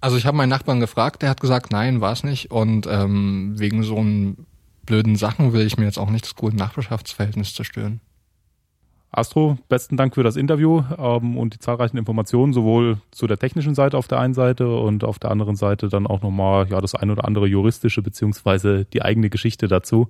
[0.02, 2.50] Also ich habe meinen Nachbarn gefragt, der hat gesagt, nein, war es nicht.
[2.50, 4.46] Und ähm, wegen so einen
[4.84, 8.00] blöden Sachen will ich mir jetzt auch nicht das gute Nachbarschaftsverhältnis zerstören.
[9.12, 13.76] Astro, besten Dank für das Interview ähm, und die zahlreichen Informationen, sowohl zu der technischen
[13.76, 16.96] Seite auf der einen Seite und auf der anderen Seite dann auch nochmal ja, das
[16.96, 20.08] ein oder andere juristische beziehungsweise die eigene Geschichte dazu,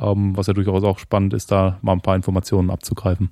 [0.00, 3.28] ähm, was ja durchaus auch spannend ist, da mal ein paar Informationen abzugreifen.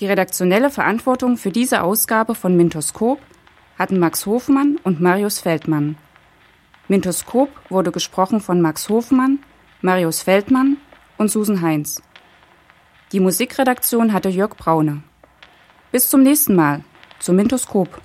[0.00, 3.20] Die redaktionelle Verantwortung für diese Ausgabe von Mintoskop
[3.78, 5.96] hatten Max Hofmann und Marius Feldmann.
[6.88, 9.40] Mintoskop wurde gesprochen von Max Hofmann,
[9.82, 10.78] Marius Feldmann
[11.18, 12.02] und Susan Heinz.
[13.12, 15.02] Die Musikredaktion hatte Jörg Braune.
[15.92, 16.82] Bis zum nächsten Mal
[17.18, 18.00] zu Mintoskop.